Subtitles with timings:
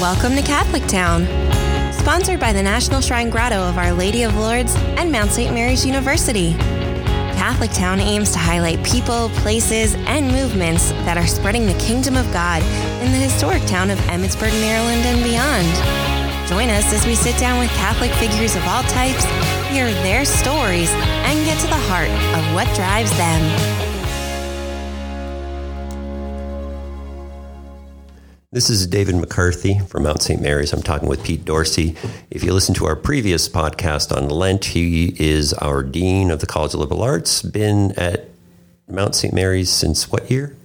[0.00, 1.26] Welcome to Catholic Town.
[1.92, 5.52] Sponsored by the National Shrine Grotto of Our Lady of Lourdes and Mount St.
[5.52, 6.54] Mary's University.
[7.36, 12.24] Catholic Town aims to highlight people, places, and movements that are spreading the kingdom of
[12.32, 12.62] God
[13.02, 16.48] in the historic town of Emmitsburg, Maryland, and beyond.
[16.48, 19.24] Join us as we sit down with Catholic figures of all types,
[19.68, 20.90] hear their stories,
[21.28, 23.89] and get to the heart of what drives them.
[28.52, 30.42] This is David McCarthy from Mount St.
[30.42, 30.72] Mary's.
[30.72, 31.94] I'm talking with Pete Dorsey.
[32.32, 36.48] If you listen to our previous podcast on Lent, he is our Dean of the
[36.48, 38.28] College of Liberal Arts, been at
[38.88, 39.32] Mount St.
[39.32, 40.56] Mary's since what year?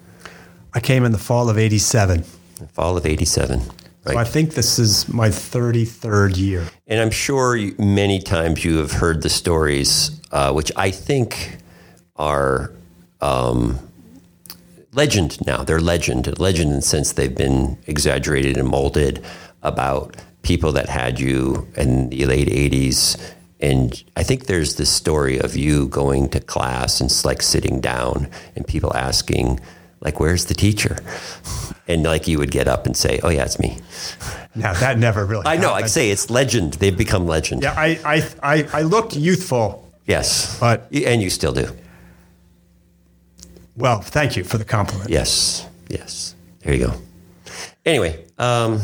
[0.73, 2.23] I came in the fall of 87.
[2.57, 3.59] The fall of 87.
[3.59, 3.69] Right.
[4.13, 6.65] So I think this is my 33rd year.
[6.87, 11.57] And I'm sure you, many times you have heard the stories, uh, which I think
[12.15, 12.71] are
[13.21, 13.77] um,
[14.95, 15.63] legend now.
[15.63, 19.23] They're legend, legend in the sense they've been exaggerated and molded
[19.61, 23.19] about people that had you in the late 80s.
[23.59, 28.29] And I think there's this story of you going to class and like sitting down
[28.55, 29.59] and people asking,
[30.01, 30.97] like, where's the teacher?
[31.87, 33.77] And like you would get up and say, oh, yeah, it's me.
[34.55, 35.73] Now, that never really I know.
[35.73, 36.75] I'd say it's legend.
[36.75, 37.61] They've become legend.
[37.61, 39.87] Yeah, I, I, I, I looked youthful.
[40.07, 40.59] Yes.
[40.59, 41.75] But and you still do.
[43.77, 45.09] Well, thank you for the compliment.
[45.09, 46.35] Yes, yes.
[46.59, 46.93] There you go.
[47.85, 48.79] Anyway, um,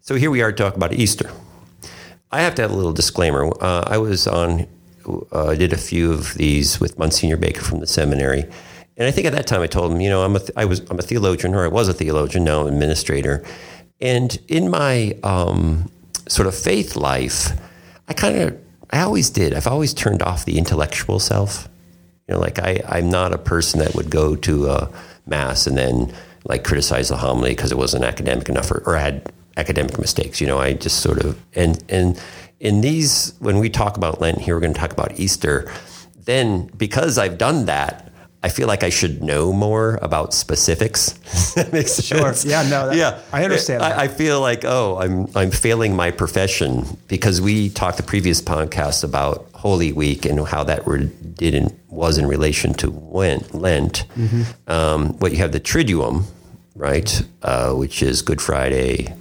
[0.00, 1.30] so here we are talking about Easter.
[2.30, 3.50] I have to have a little disclaimer.
[3.60, 4.66] Uh, I was on,
[5.32, 8.42] uh, did a few of these with Monsignor Baker from the seminary,
[8.96, 10.64] and I think at that time I told him, you know, I'm a, th- I
[10.66, 13.44] was, I'm a theologian, or I was a theologian, now an administrator,
[14.00, 15.90] and in my um,
[16.28, 17.52] sort of faith life,
[18.08, 18.58] I kind of,
[18.90, 19.54] I always did.
[19.54, 21.68] I've always turned off the intellectual self.
[22.28, 24.90] You know, like I, I'm not a person that would go to a
[25.26, 26.12] mass and then
[26.44, 30.40] like criticize the homily because it wasn't academic enough or, or had academic mistakes.
[30.40, 32.20] You know, I just sort of and and
[32.60, 35.70] in these when we talk about Lent here, we're going to talk about Easter.
[36.24, 38.12] Then because I've done that,
[38.42, 41.12] I feel like I should know more about specifics.
[41.54, 42.42] that makes sense.
[42.42, 42.50] Sure.
[42.50, 42.62] Yeah.
[42.62, 42.88] No.
[42.88, 43.20] That, yeah.
[43.32, 43.82] I understand.
[43.82, 48.40] I, I, feel like oh, I'm I'm failing my profession because we talked the previous
[48.40, 54.06] podcast about Holy Week and how that were, did in, was in relation to Lent.
[54.14, 54.42] Mm-hmm.
[54.70, 56.24] Um, what you have the Triduum,
[56.74, 59.12] right, uh, which is Good Friday,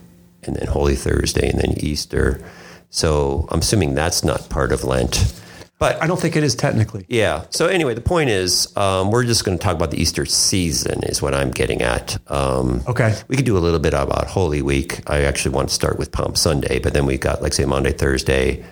[0.44, 2.44] and then Holy Thursday, and then Easter.
[2.90, 5.34] So I'm assuming that's not part of Lent.
[5.78, 7.06] But I don't think it is technically.
[7.10, 7.46] Yeah.
[7.50, 11.04] So anyway, the point is, um, we're just going to talk about the Easter season,
[11.04, 12.18] is what I'm getting at.
[12.32, 13.14] Um, okay.
[13.28, 15.02] We could do a little bit about Holy Week.
[15.10, 17.92] I actually want to start with Palm Sunday, but then we got, like, say, Monday,
[17.92, 18.64] Thursday,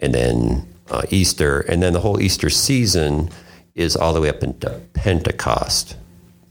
[0.00, 3.30] and then uh, Easter, and then the whole Easter season
[3.76, 5.96] is all the way up into Pentecost.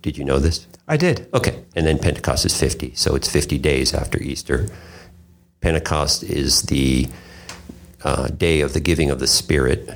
[0.01, 0.65] Did you know this?
[0.87, 1.27] I did.
[1.33, 4.69] Okay, and then Pentecost is fifty, so it's fifty days after Easter.
[5.59, 7.09] Pentecost is the
[8.03, 9.89] uh, day of the giving of the Spirit,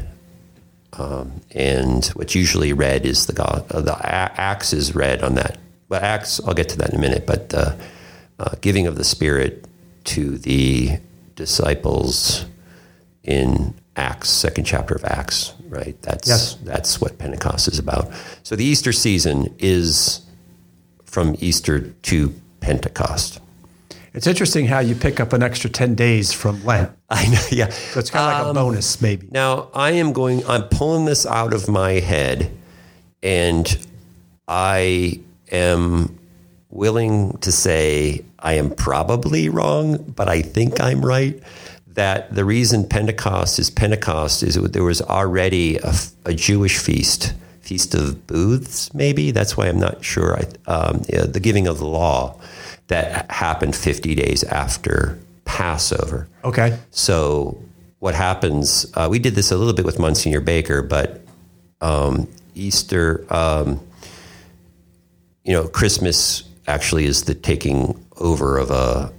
[0.93, 3.65] um, and what's usually read is the God.
[3.71, 5.57] Uh, the Acts is read on that.
[5.89, 7.25] But Acts, I'll get to that in a minute.
[7.25, 7.77] But the
[8.39, 9.65] uh, giving of the Spirit
[10.05, 10.99] to the
[11.35, 12.45] disciples
[13.23, 15.99] in Acts, second chapter of Acts, right?
[16.01, 16.55] That's yes.
[16.63, 18.11] that's what Pentecost is about.
[18.43, 20.21] So the Easter season is
[21.05, 23.39] from Easter to Pentecost.
[24.13, 26.91] It's interesting how you pick up an extra 10 days from Lent.
[27.09, 27.69] I know, yeah.
[27.69, 29.27] So it's kind of like um, a bonus, maybe.
[29.31, 32.51] Now, I am going, I'm pulling this out of my head,
[33.23, 33.77] and
[34.47, 35.19] I
[35.51, 36.19] am
[36.69, 41.41] willing to say I am probably wrong, but I think I'm right
[41.87, 45.93] that the reason Pentecost is Pentecost is there was already a,
[46.25, 49.31] a Jewish feast, Feast of Booths, maybe.
[49.31, 50.37] That's why I'm not sure.
[50.37, 52.39] I, um, yeah, the giving of the law
[52.93, 56.27] that happened 50 days after Passover.
[56.43, 56.77] Okay.
[56.91, 57.59] So
[57.97, 58.85] what happens?
[58.93, 61.25] Uh, we did this a little bit with Monsignor Baker, but
[61.81, 63.79] um, Easter, um,
[65.43, 69.11] you know, Christmas actually is the taking over of a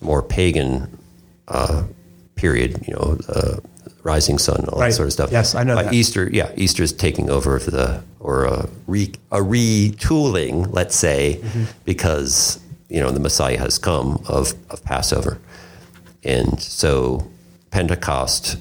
[0.00, 0.96] more pagan
[1.48, 1.82] uh,
[2.36, 3.56] period, you know, uh,
[4.04, 4.90] rising sun, all right.
[4.90, 5.32] that sort of stuff.
[5.32, 5.92] Yes, I know uh, that.
[5.92, 11.64] Easter, yeah, Easter is taking over the or a, re, a retooling, let's say, mm-hmm.
[11.84, 12.60] because
[12.90, 15.38] you know the Messiah has come of of Passover,
[16.24, 17.30] and so
[17.70, 18.58] Pentecost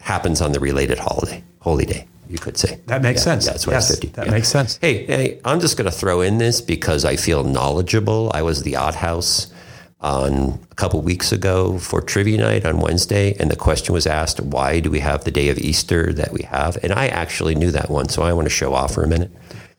[0.00, 2.06] happens on the related holiday, holy day.
[2.28, 3.44] You could say that makes yeah, sense.
[3.44, 4.14] Yeah, that's yes, it's fifty.
[4.16, 4.32] That yeah.
[4.32, 4.78] makes sense.
[4.80, 8.30] Hey, hey, I'm just going to throw in this because I feel knowledgeable.
[8.32, 9.52] I was the Ott House
[10.00, 14.40] on a couple weeks ago for trivia night on Wednesday, and the question was asked,
[14.40, 17.70] "Why do we have the day of Easter that we have?" And I actually knew
[17.70, 19.30] that one, so I want to show off for a minute.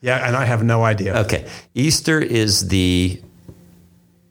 [0.04, 1.16] Yeah, and I have no idea.
[1.20, 3.22] Okay, Easter is the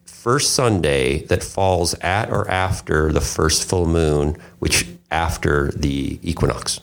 [0.04, 6.78] first Sunday that falls at or after the first full moon, which after the equinox.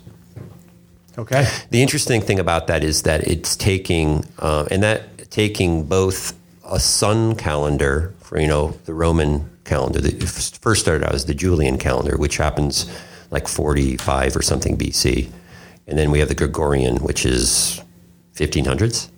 [1.17, 1.47] Okay.
[1.69, 6.38] The interesting thing about that is that it's taking, uh, and that taking both
[6.69, 11.33] a sun calendar for, you know, the Roman calendar, that first started out as the
[11.33, 12.91] Julian calendar, which happens
[13.29, 15.31] like 45 or something BC.
[15.88, 17.81] And then we have the Gregorian, which is
[18.41, 19.09] 1500s.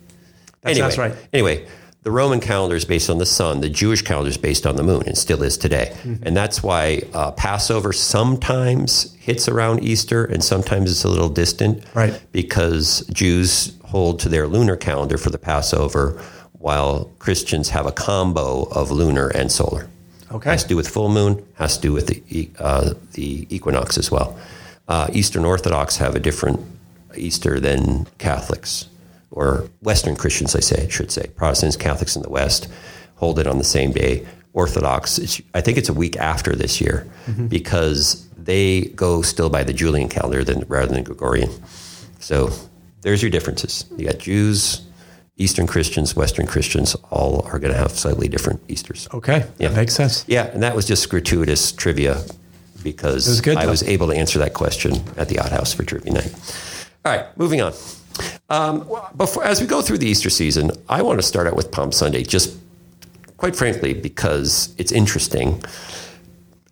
[0.61, 1.15] That anyway, right.
[1.33, 1.67] Anyway,
[2.03, 3.61] the Roman calendar is based on the sun.
[3.61, 5.91] The Jewish calendar is based on the moon, and still is today.
[6.03, 6.27] Mm-hmm.
[6.27, 11.83] And that's why uh, Passover sometimes hits around Easter, and sometimes it's a little distant,
[11.93, 12.21] Right.
[12.31, 16.21] Because Jews hold to their lunar calendar for the Passover,
[16.53, 19.89] while Christians have a combo of lunar and solar.
[20.31, 20.49] Okay.
[20.49, 21.45] Has to do with full moon.
[21.55, 24.37] Has to do with the uh, the equinox as well.
[24.87, 26.59] Uh, Eastern Orthodox have a different
[27.15, 28.87] Easter than Catholics
[29.33, 30.55] or Western Christians.
[30.55, 32.67] I say should say Protestants, Catholics in the West
[33.15, 34.25] hold it on the same day.
[34.53, 37.47] Orthodox, it's, I think it's a week after this year mm-hmm.
[37.47, 41.49] because they go still by the Julian calendar than rather than Gregorian.
[42.19, 42.51] So
[43.01, 43.85] there's your differences.
[43.97, 44.81] You got Jews,
[45.37, 49.07] Eastern Christians, Western Christians, all are going to have slightly different Easters.
[49.13, 49.47] Okay.
[49.57, 49.69] Yeah.
[49.69, 50.23] That makes sense.
[50.27, 52.23] Yeah, and that was just gratuitous trivia
[52.83, 56.13] because was I was able to answer that question at the Ott House for Trivia
[56.13, 56.33] Night.
[57.05, 57.73] All right, moving on.
[58.49, 61.71] Um, before, as we go through the Easter season, I want to start out with
[61.71, 62.55] Palm Sunday, just
[63.37, 65.63] quite frankly, because it's interesting.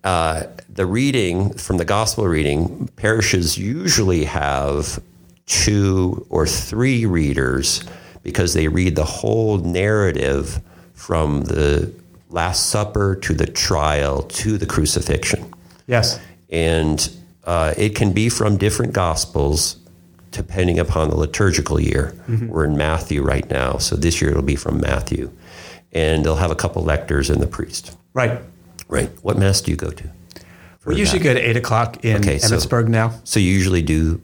[0.03, 4.99] Uh, the reading from the gospel reading, parishes usually have
[5.45, 7.83] two or three readers
[8.23, 10.59] because they read the whole narrative
[10.93, 11.91] from the
[12.29, 15.53] Last Supper to the trial to the crucifixion
[15.87, 16.19] Yes.
[16.49, 17.11] and
[17.43, 19.75] uh, it can be from different gospels
[20.31, 22.13] depending upon the liturgical year.
[22.27, 22.47] Mm-hmm.
[22.47, 25.31] We're in Matthew right now, so this year it'll be from Matthew,
[25.91, 27.95] and they'll have a couple lectors and the priest.
[28.13, 28.39] Right.
[28.87, 29.09] Right.
[29.21, 30.09] What mass do you go to?
[30.85, 33.13] We usually go to eight o'clock in Okay, so- Emmitsburg now.
[33.23, 34.19] So you usually do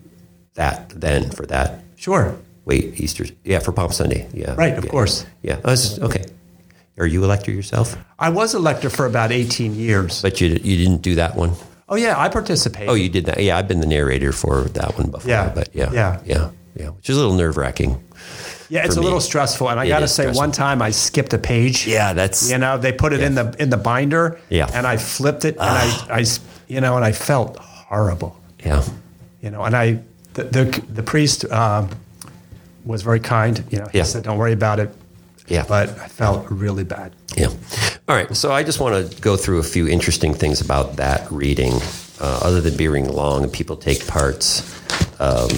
[0.56, 1.84] that then for that.
[1.96, 2.36] Sure.
[2.66, 3.26] Wait, Easter?
[3.44, 4.28] Yeah, for Palm Sunday.
[4.34, 4.56] Yeah.
[4.56, 5.26] Right, of yeah, course.
[5.44, 5.60] Yeah.
[5.64, 6.26] Oh, was- okay.
[6.98, 7.96] Are you a lector yourself?
[8.18, 10.22] I was a lector for about 18 years.
[10.24, 11.52] But you you didn't do that one.
[11.90, 12.90] Oh, yeah, I participated.
[12.90, 13.42] Oh, you did that.
[13.42, 15.30] Yeah, I've been the narrator for that one before.
[15.30, 15.92] Yeah, But yeah.
[15.94, 16.20] yeah.
[16.26, 16.50] Yeah.
[16.76, 16.90] Yeah.
[16.90, 18.04] Which is a little nerve wracking.
[18.70, 19.70] yeah, it's a little stressful.
[19.70, 20.38] And I got to say, stressful.
[20.42, 21.88] one time I skipped a page.
[21.88, 24.40] Yeah, that's You know, they put it in the in the binder.
[24.50, 24.68] Yeah.
[24.70, 24.76] Ah.
[24.78, 26.26] And I flipped it, and I, I,
[26.68, 28.36] you know, and I felt horrible.
[28.66, 28.84] yeah.
[29.42, 30.00] You know, and I,
[30.34, 31.90] the the, the priest um,
[32.86, 33.64] was very kind.
[33.72, 34.04] You know, he Yeah.
[34.04, 34.90] said, "Don't worry about it."
[35.48, 35.66] Yeah.
[35.68, 37.14] But I felt really bad.
[37.36, 37.48] Yeah.
[38.08, 38.36] All right.
[38.36, 41.74] So I just want to go through a few interesting things about that reading,
[42.20, 44.62] uh, other than being long and people take parts.
[45.20, 45.50] Um,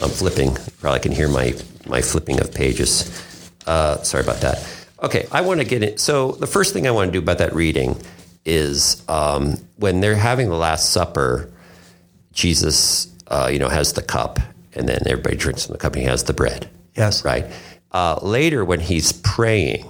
[0.00, 0.56] I'm flipping.
[0.80, 1.54] Probably can hear my
[1.86, 3.10] my flipping of pages.
[3.66, 4.66] Uh, sorry about that.
[5.02, 5.26] Okay.
[5.32, 6.00] I want to get it.
[6.00, 8.00] So the first thing I want to do about that reading
[8.44, 11.50] is um, when they're having the Last Supper,
[12.32, 14.38] Jesus, uh, you know, has the cup,
[14.74, 17.24] and then everybody drinks from the cup, and he has the bread Yes.
[17.24, 17.46] right?
[17.92, 19.84] Uh, later, when he's praying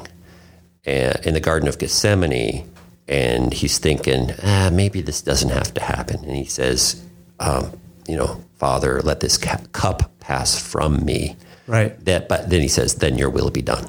[0.87, 2.71] uh, in the Garden of Gethsemane,
[3.09, 7.03] and he's thinking, ah, maybe this doesn't have to happen, and he says,
[7.41, 7.73] um,
[8.07, 11.37] you know, Father, let this ca- cup pass from me.
[11.67, 12.03] Right.
[12.05, 13.89] That, but then he says, then your will be done.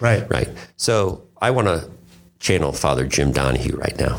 [0.00, 0.28] Right.
[0.30, 0.48] Right.
[0.76, 1.90] So I want to
[2.40, 4.18] channel Father Jim Donahue right now.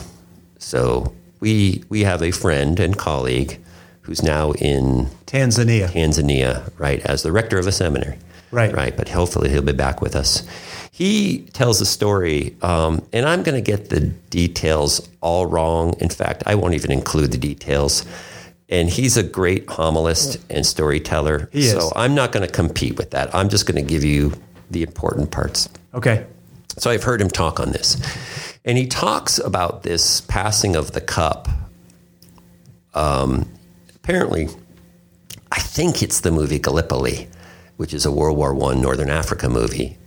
[0.58, 3.60] So we we have a friend and colleague
[4.02, 5.90] who's now in Tanzania.
[5.90, 8.18] Tanzania, right, as the rector of a seminary.
[8.54, 8.74] Right.
[8.74, 8.96] Right.
[8.96, 10.48] But hopefully he'll be back with us.
[10.92, 15.96] He tells a story, um, and I'm going to get the details all wrong.
[16.00, 18.06] In fact, I won't even include the details.
[18.70, 21.50] And he's a great homilist and storyteller.
[21.52, 21.72] He is.
[21.72, 23.34] So I'm not going to compete with that.
[23.34, 24.34] I'm just going to give you
[24.70, 25.68] the important parts.
[25.96, 26.26] Okay.
[26.78, 27.98] So I've heard him talk on this.
[28.66, 31.50] And he talks about this passing of the cup.
[32.94, 33.50] Um,
[33.96, 34.48] apparently,
[35.52, 37.28] I think it's the movie Gallipoli,
[37.78, 39.98] which is a World War I Northern Africa movie.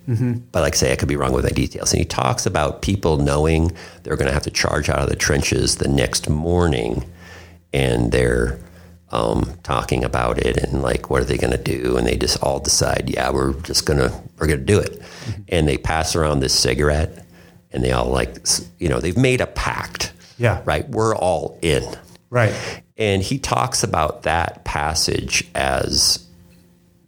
[0.53, 1.93] But like I say, I could be wrong with the details.
[1.93, 5.17] And he talks about people knowing they're going to have to charge out of the
[5.17, 7.05] trenches the next morning.
[7.73, 8.59] And they're
[9.11, 11.97] um, talking about it and like, what are they going to do?
[11.97, 15.03] And they just all decide, yeah, we're just going to, we're going to do it.
[15.49, 17.27] And they pass around this cigarette
[17.73, 18.37] and they all like,
[18.79, 20.13] you know, they've made a pact.
[20.39, 20.63] Yeah.
[20.65, 20.89] Right.
[20.89, 21.85] We're all in.
[22.31, 22.55] Right.
[22.97, 26.26] And he talks about that passage as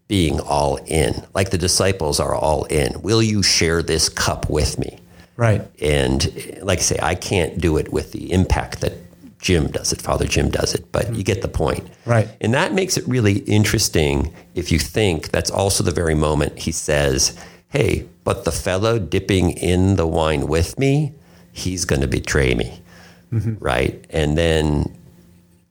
[0.09, 3.01] being all in, like the disciples are all in.
[3.03, 4.99] Will you share this cup with me?
[5.37, 5.63] Right.
[5.81, 8.95] And like I say, I can't do it with the impact that
[9.41, 11.89] Jim does it, Father Jim does it, but you get the point.
[12.07, 12.29] Right.
[12.41, 16.73] And that makes it really interesting if you think that's also the very moment he
[16.73, 17.39] says,
[17.69, 21.15] hey, but the fellow dipping in the wine with me,
[21.53, 22.81] he's going to betray me.
[23.61, 24.05] Right.
[24.11, 24.97] And then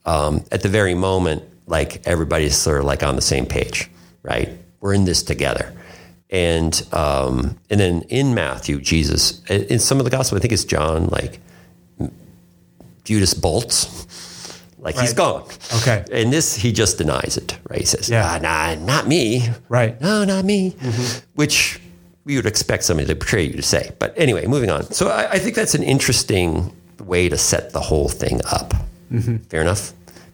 [0.05, 3.89] um, at the very moment, like everybody's sort of like on the same page,
[4.27, 4.49] right?
[4.81, 5.73] We're in this together.
[6.29, 10.65] And um, and then in Matthew, Jesus, in some of the gospel, I think it's
[10.65, 11.39] John, like
[13.05, 15.43] Judas bolts, like he's gone.
[15.77, 16.03] Okay.
[16.11, 17.79] And this, he just denies it, right?
[17.79, 18.25] He says, Yeah.
[18.29, 19.47] ah, nah, not me.
[19.69, 19.99] Right.
[20.01, 20.75] No, not me.
[21.35, 21.79] Which
[22.25, 23.91] you would expect somebody to betray you to say.
[23.97, 24.83] But anyway, moving on.
[24.91, 28.73] So I, I think that's an interesting way to set the whole thing up.
[29.49, 29.93] Fair enough?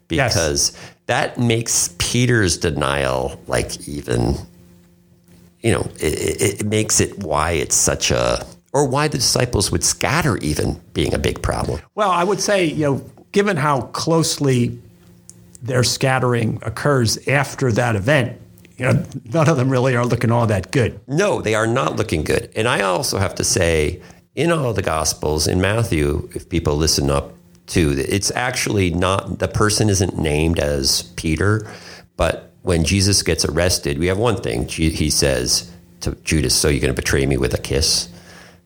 [0.10, 0.34] Yes.
[0.34, 4.36] Because that makes Peter's denial like even,
[5.62, 9.72] you know, it, it, it makes it why it's such a, or why the disciples
[9.72, 11.82] would scatter even being a big problem.
[11.96, 14.79] Well, I would say, you know, given how closely
[15.63, 18.39] their scattering occurs after that event,
[18.77, 19.03] you know,
[19.34, 21.00] none of them really are looking all that good.
[21.08, 22.51] No, they are not looking good.
[22.55, 24.03] And I also have to say,
[24.36, 27.34] in all the Gospels, in Matthew, if people listen up
[27.67, 31.67] to, it's actually not, the person isn't named as Peter,
[32.17, 34.67] but when Jesus gets arrested, we have one thing.
[34.67, 38.10] He says to Judas, So you're going to betray me with a kiss,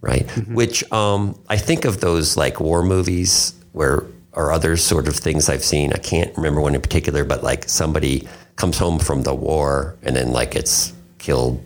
[0.01, 0.29] right?
[0.47, 5.49] Which um, I think of those like war movies where, or other sort of things
[5.49, 5.93] I've seen.
[5.93, 10.15] I can't remember one in particular, but like somebody comes home from the war and
[10.15, 11.63] then like it's killed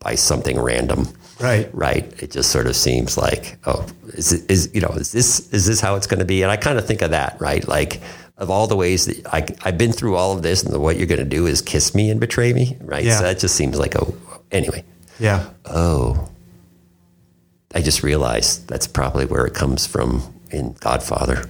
[0.00, 1.08] by something random.
[1.38, 1.70] Right.
[1.72, 2.12] Right.
[2.22, 5.80] It just sort of seems like, oh, is is you know, is this is this
[5.80, 6.42] how it's going to be?
[6.42, 7.66] And I kind of think of that, right?
[7.66, 8.00] Like
[8.40, 11.06] of all the ways that I I've been through all of this, and what you're
[11.06, 13.04] going to do is kiss me and betray me, right?
[13.04, 13.18] Yeah.
[13.18, 14.06] So that just seems like a,
[14.50, 14.82] anyway.
[15.20, 15.48] Yeah.
[15.66, 16.28] Oh,
[17.74, 21.44] I just realized that's probably where it comes from in Godfather.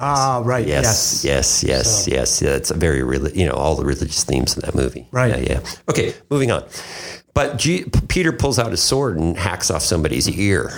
[0.00, 0.66] Ah, right.
[0.66, 2.40] Yes, yes, yes, yes.
[2.42, 2.98] Yeah, it's a very
[3.34, 5.06] you know all the religious themes in that movie.
[5.10, 5.42] Right.
[5.42, 5.60] Yeah, yeah.
[5.88, 6.64] Okay, moving on.
[7.34, 10.70] But G- Peter pulls out his sword and hacks off somebody's ear.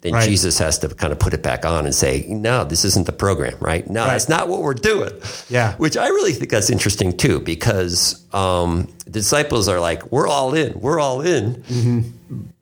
[0.00, 0.28] Then Right.
[0.28, 3.12] Jesus has to kind of put it back on and say, "No, this isn't the
[3.12, 3.88] program, right?
[3.90, 4.12] No, Right.
[4.12, 5.10] that's not what we're doing."
[5.48, 5.74] Yeah.
[5.76, 10.78] Which I really think that's interesting too, because um, disciples are like, "We're all in,
[10.80, 12.00] we're all in," Mm-hmm.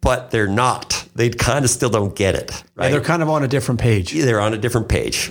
[0.01, 1.05] but they're not.
[1.15, 2.87] They kind of still don't get it, right?
[2.87, 4.13] Yeah, they're kind of on a different page.
[4.13, 5.31] they're on a different page.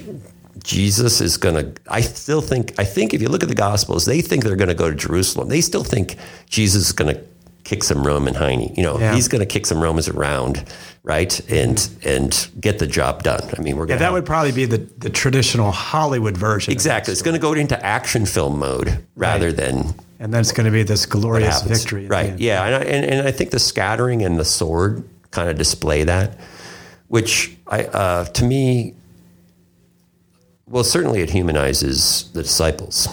[0.64, 4.06] Jesus is going to, I still think, I think if you look at the Gospels,
[4.06, 5.48] they think they're going to go to Jerusalem.
[5.50, 6.16] They still think
[6.50, 7.22] Jesus is going to
[7.66, 8.76] kick some Roman hiney.
[8.78, 9.14] You know, Yeah.
[9.16, 10.64] he's going to kick some Romans around,
[11.04, 11.38] right?
[11.52, 13.42] And and get the job done.
[13.58, 16.72] I mean, we're Yeah, that would probably be the, the traditional Hollywood version.
[16.72, 17.12] exactly.
[17.12, 19.58] It's going to go into action film mode rather Right.
[19.58, 22.08] than And then it's going to be this glorious victory.
[22.08, 22.40] Right.
[22.40, 22.64] Yeah.
[22.66, 26.40] And I, and, and I think the scattering and the sword kind of display that,
[27.10, 28.94] which I, uh, to me,
[30.68, 33.08] well, certainly it humanizes the disciples.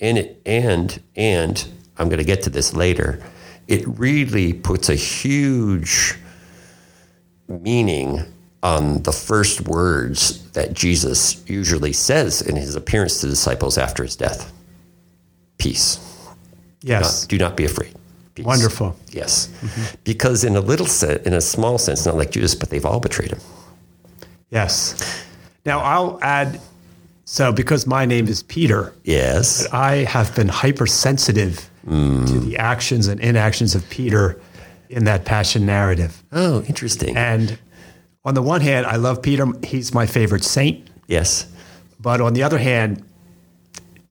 [0.00, 1.64] And it, and, and
[1.98, 3.18] I'm going to get to this later.
[3.68, 6.18] It really puts a huge
[7.48, 8.24] meaning
[8.62, 14.16] on the first words that Jesus usually says in his appearance to disciples after his
[14.16, 14.52] death.
[15.58, 15.98] Peace
[16.82, 17.22] Yes.
[17.22, 17.94] not, do not be afraid.
[18.34, 18.46] Peace.
[18.46, 18.96] Wonderful.
[19.10, 19.96] Yes, mm-hmm.
[20.04, 22.98] because in a little sense, in a small sense, not like Judas, but they've all
[22.98, 23.40] betrayed him.
[24.50, 25.24] Yes.
[25.64, 26.60] Now I'll add.
[27.32, 32.26] So because my name is Peter, Yes, I have been hypersensitive mm.
[32.26, 34.38] to the actions and inactions of Peter
[34.90, 36.22] in that passion narrative.
[36.30, 37.16] Oh, interesting.
[37.16, 37.58] And
[38.26, 40.86] on the one hand, I love Peter; he's my favorite saint.
[41.06, 41.50] yes,
[41.98, 43.02] But on the other hand,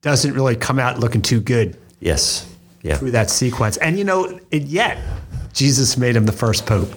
[0.01, 2.51] doesn't really come out looking too good yes,
[2.81, 2.97] yeah.
[2.97, 3.77] through that sequence.
[3.77, 4.97] And you know, it, yet
[5.53, 6.91] Jesus made him the first pope.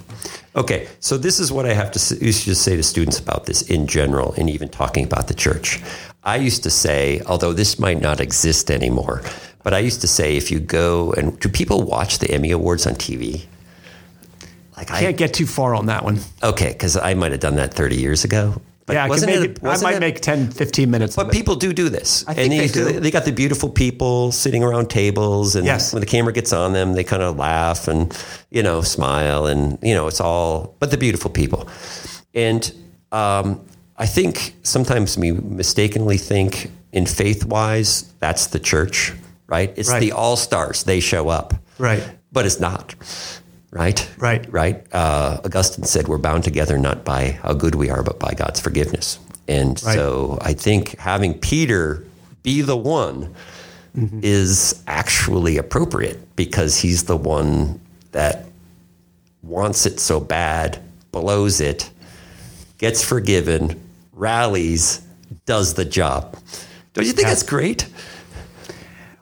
[0.57, 3.87] Okay, so this is what I have to to say to students about this in
[3.87, 5.83] general, and even talking about the church.
[6.25, 9.23] I used to say, although this might not exist anymore,
[9.63, 12.87] but I used to say, if you go and do people watch the Emmy Awards
[12.87, 13.45] on TV?
[14.77, 16.19] Like I Can't get too far on that one.
[16.43, 18.61] okay, because I might have done that thirty years ago.
[18.87, 21.17] But yeah, I, can make it- it, I might it- make 10, 15 minutes.
[21.17, 22.23] But people do do this.
[22.29, 23.01] I think and they do.
[23.01, 25.95] They got the beautiful people sitting around tables, and Yes.
[25.95, 28.13] when the camera gets on them, they kind of laugh and
[28.51, 30.75] you know smile, and you know it's all.
[30.81, 31.67] But the beautiful people,
[32.35, 32.71] and
[33.13, 33.61] um,
[33.97, 39.13] I think sometimes we mistakenly think in faith wise that's the church,
[39.47, 39.73] right?
[39.77, 40.01] It's Right.
[40.01, 40.83] the all stars.
[40.85, 42.03] They show up, Right.
[42.33, 42.95] But it's not.
[43.71, 44.09] Right.
[44.19, 44.47] Right.
[44.53, 44.85] Right.
[44.93, 48.61] Uh, Augustine said, "We're bound together not by how good we are, but by God's
[48.61, 49.95] forgiveness." And Right.
[49.95, 52.05] so, I think having Peter
[52.43, 53.29] be the one
[54.23, 57.79] is actually appropriate because he's the one
[58.13, 58.47] that
[59.43, 60.79] wants it so bad,
[61.13, 61.91] blows it,
[62.79, 63.81] gets forgiven,
[64.15, 65.01] rallies,
[65.47, 66.37] does the job.
[66.93, 67.31] Don't you think Yeah.
[67.31, 67.87] that's great?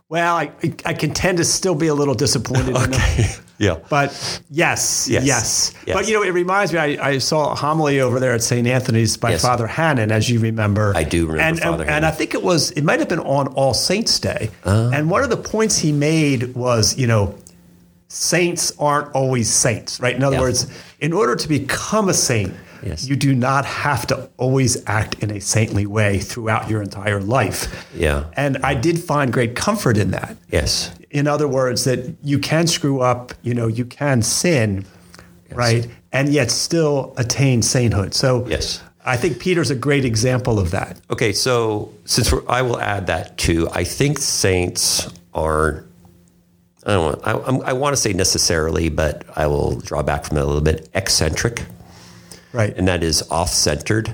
[0.08, 0.52] Well, I,
[0.84, 2.94] I can tend to still be a little disappointed in.
[3.58, 3.76] Yeah.
[3.88, 4.10] But
[4.50, 5.24] yes, Yes.
[5.24, 5.96] yes, Yes.
[5.96, 6.80] But you know, it reminds me.
[6.80, 8.66] I, I saw a homily over there at St.
[8.66, 9.42] Anthony's by Yes.
[9.42, 10.92] Father Hannon, as you remember.
[10.96, 11.94] I do remember and, Father and, Hannon.
[11.98, 12.72] and I think it was.
[12.72, 14.50] It might have been on All Saints Day.
[14.64, 14.90] Ah.
[14.92, 17.36] And one of the points he made was, you know,
[18.08, 20.16] saints aren't always saints, right?
[20.16, 20.40] In other Yeah.
[20.42, 20.66] words,
[20.98, 23.06] in order to become a saint, Yes.
[23.08, 27.86] you do not have to always act in a saintly way throughout your entire life.
[27.94, 28.24] Yeah.
[28.36, 30.90] And I did find great comfort in that Yes.
[31.10, 34.84] in other words, that you can screw up, you know, you can sin,
[35.52, 38.14] right, and yet still attain sainthood.
[38.14, 38.82] So, Yes.
[39.04, 40.96] I think Peter's a great example of that.
[41.10, 45.84] Okay, so since we're, I will add that too, I think saints are.
[46.86, 47.64] I don't want.
[47.64, 50.60] I, I want to say necessarily, but I will draw back from it a little
[50.60, 50.88] bit.
[50.94, 51.64] Eccentric,
[52.52, 52.76] Right.
[52.76, 54.12] and that is off-centered,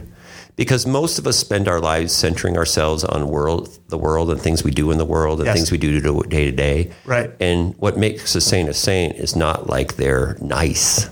[0.57, 4.63] because most of us spend our lives centering ourselves on world, the world, and things
[4.65, 5.57] we do in the world, and Yes.
[5.57, 6.91] things we do day to day.
[7.05, 7.31] Right.
[7.41, 11.09] And what makes a saint a saint is not like they're nice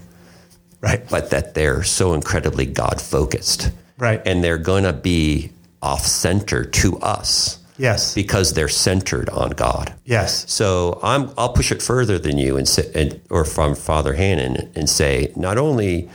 [0.81, 1.09] right.
[1.11, 3.71] but that they're so incredibly God focused.
[3.99, 4.21] Right.
[4.27, 5.51] And they're going to be
[5.83, 8.15] off center to us Yes.
[8.15, 9.95] because they're centered on God.
[10.05, 10.45] yes.
[10.51, 14.71] So I'm, I'll push it further than you and, say, and or from Father Hannon
[14.75, 16.09] and say, not only,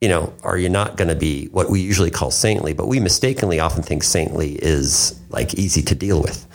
[0.00, 3.00] you know, are you not going to be what we usually call saintly, but we
[3.00, 6.46] mistakenly often think saintly is like easy to deal with.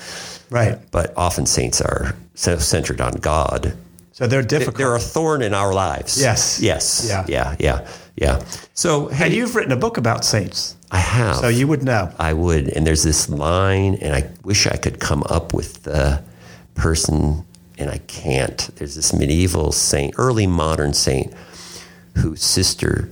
[0.51, 0.77] Right.
[0.91, 3.75] But often saints are so centered on God
[4.11, 4.77] So they're difficult.
[4.77, 6.21] they're a thorn in our lives.
[6.21, 6.59] Yes.
[6.61, 7.05] Yes.
[7.07, 7.25] Yeah.
[7.27, 7.55] Yeah.
[7.59, 7.87] Yeah.
[8.17, 8.43] Yeah.
[8.73, 11.37] So, hey, and you've written a book about saints, I have.
[11.37, 12.11] so you would know.
[12.19, 12.67] I would.
[12.67, 16.21] And there's this line, and I wish I could come up with the
[16.75, 17.45] person,
[17.77, 18.69] and I can't.
[18.75, 21.33] There's this medieval saint, early modern saint,
[22.17, 23.09] whose sister,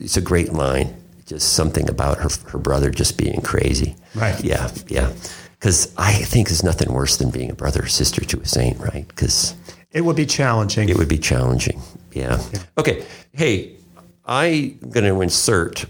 [0.00, 0.94] it's a great line,
[1.26, 3.96] just something about her, her brother just being crazy.
[4.14, 4.42] Right.
[4.42, 4.70] Yeah.
[4.88, 5.12] Yeah.
[5.58, 8.78] Because I think there's nothing worse than being a brother or sister to a saint,
[8.78, 9.06] right?
[9.06, 9.54] Because
[9.92, 10.88] It would be challenging.
[10.88, 11.80] it would be challenging.
[12.12, 12.42] Yeah.
[12.78, 13.04] Okay.
[13.32, 13.76] Hey,
[14.24, 15.84] I'm going to insert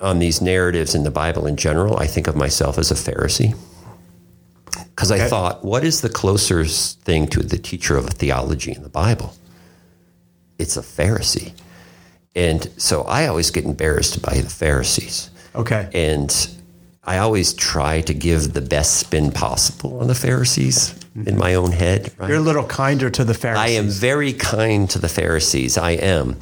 [0.00, 1.96] on these narratives in the Bible in general.
[1.98, 3.54] I think of myself as a Pharisee
[4.94, 8.88] because I thought, what is the closest thing to the teacher of theology in the
[8.88, 9.34] Bible?
[10.58, 11.52] It's a Pharisee.
[12.34, 15.30] And so I always get embarrassed by the Pharisees.
[15.54, 15.90] okay.
[15.94, 16.48] And
[17.04, 20.94] I always try to give the best spin possible on the Pharisees
[21.26, 22.12] in my own head.
[22.16, 22.28] Right?
[22.28, 23.64] You're a little kinder to the Pharisees.
[23.64, 25.76] I am very kind to the Pharisees.
[25.76, 26.38] I am.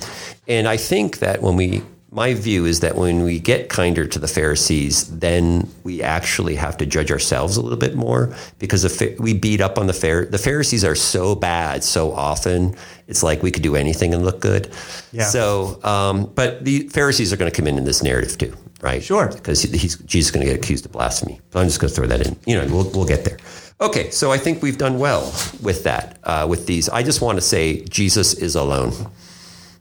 [0.47, 4.19] And I think that when we, my view is that when we get kinder to
[4.19, 9.19] the Pharisees, then we actually have to judge ourselves a little bit more because if
[9.21, 12.75] we beat up on the Phar- the Pharisees are so bad so often.
[13.07, 14.73] It's like we could do anything and look good.
[15.13, 15.25] Yeah.
[15.25, 19.03] So, um, but the Pharisees are going to come in in this narrative too, right?
[19.03, 19.29] Sure.
[19.29, 21.41] Because he's, Jesus is going to get accused of blasphemy.
[21.53, 22.37] So I'm just going to throw that in.
[22.47, 23.39] You know, we'll, we'll get there.
[23.81, 25.23] Okay, so I think we've done well
[25.63, 26.89] with that, uh, with these.
[26.89, 28.93] I just want to say Jesus is alone.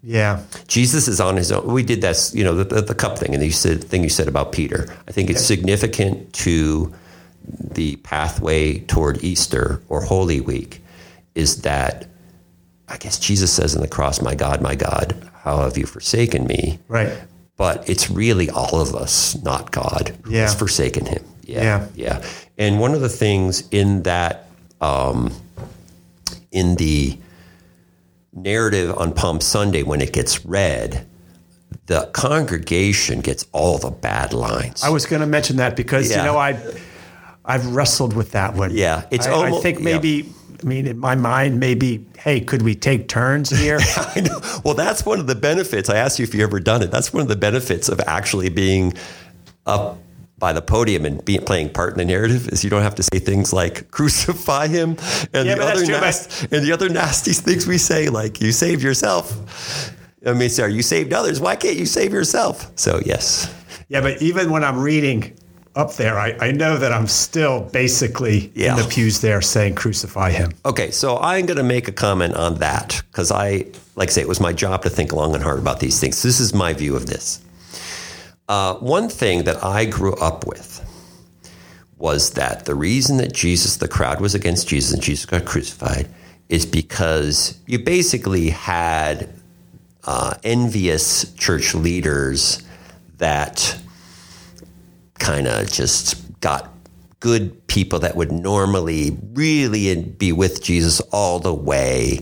[0.01, 0.43] Yeah.
[0.67, 1.65] Jesus is on his own.
[1.67, 4.09] We did that, you know, the, the, the cup thing, and you said thing you
[4.09, 4.87] said about Peter.
[5.07, 6.93] I think it's significant to
[7.73, 10.81] the pathway toward Easter or Holy Week
[11.35, 12.07] is that
[12.87, 16.45] I guess Jesus says on the cross, "My God, my God, how have you forsaken
[16.47, 17.11] me?" Right.
[17.57, 20.43] but it's really all of us, not God, who Yeah.
[20.43, 21.21] has forsaken him.
[21.43, 21.87] Yeah, Yeah.
[21.93, 22.21] yeah.
[22.57, 24.47] And one of the things in that,
[24.79, 25.33] um,
[26.53, 27.17] in the
[28.33, 31.05] narrative on Palm Sunday, when it gets read,
[31.87, 34.83] the congregation gets all the bad lines.
[34.83, 36.17] I was going to mention that because Yeah.
[36.17, 36.59] you know I,
[37.45, 38.71] I've wrestled with that one.
[38.71, 39.83] Yeah, it's I, I almo- think yeah.
[39.85, 40.29] maybe.
[40.61, 42.05] I mean, in my mind, maybe.
[42.17, 43.79] Hey, could we take turns here?
[43.95, 44.41] I know.
[44.65, 45.89] Well, that's one of the benefits.
[45.89, 46.91] I asked you if you ever done it.
[46.91, 48.93] That's one of the benefits of actually being
[49.65, 49.97] up
[50.39, 53.03] by the podium and be, playing part in the narrative is you don't have to
[53.03, 54.91] say things like crucify him
[55.33, 58.51] and Yeah, the other true, nas- and the other nasty things we say like you
[58.51, 59.91] saved yourself.
[60.25, 61.39] I mean, sorry, you saved others.
[61.39, 62.71] Why can't you save yourself?
[62.75, 63.53] So yes,
[63.89, 65.35] yeah, but even when I'm reading
[65.75, 68.75] up there, I, I know that I'm still basically Yeah.
[68.75, 72.35] in the pews there saying, "Crucify him." Okay, so I'm going to make a comment
[72.35, 75.43] on that because I, like I say, it was my job to think long and
[75.43, 76.21] hard about these things.
[76.21, 77.39] This is my view of this.
[78.49, 80.83] Uh, one thing that I grew up with
[81.99, 86.09] was that the reason that Jesus, the crowd was against Jesus and Jesus got crucified
[86.49, 89.29] is because you basically had
[90.05, 92.63] uh, envious church leaders
[93.19, 93.79] that
[95.19, 96.73] kind of just got
[97.19, 102.19] good people that would normally really be with Jesus all the way.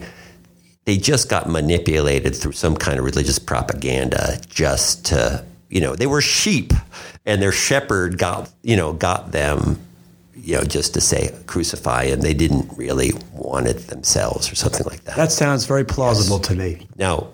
[0.83, 6.07] They just got manipulated through some kind of religious propaganda just to, you know, they
[6.07, 6.73] were sheep
[7.25, 9.79] and their shepherd got, you know, got them,
[10.35, 14.85] you know, just to say crucify, and they didn't really want it themselves or something
[14.85, 15.17] like that.
[15.17, 16.87] That sounds very plausible to me.
[16.95, 17.29] Now,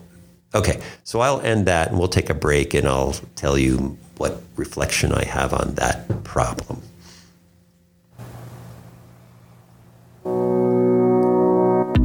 [0.55, 4.41] okay, so I'll end that and we'll take a break and I'll tell you what
[4.55, 6.81] reflection I have on that problem.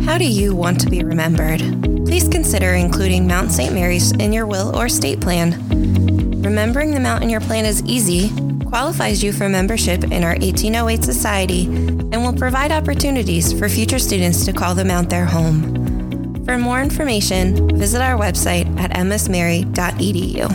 [0.05, 1.61] How do you want to be remembered?
[2.07, 3.73] Please consider including Mount St.
[3.73, 6.18] Mary's in your will or estate plan.
[6.49, 8.31] Remembering the mount in your plan is easy,
[8.65, 14.47] qualifies you for membership in our 1808 Society, and will provide opportunities for future students
[14.47, 16.43] to call the mount their home.
[16.47, 20.49] For more information, visit our website at msmary.edu.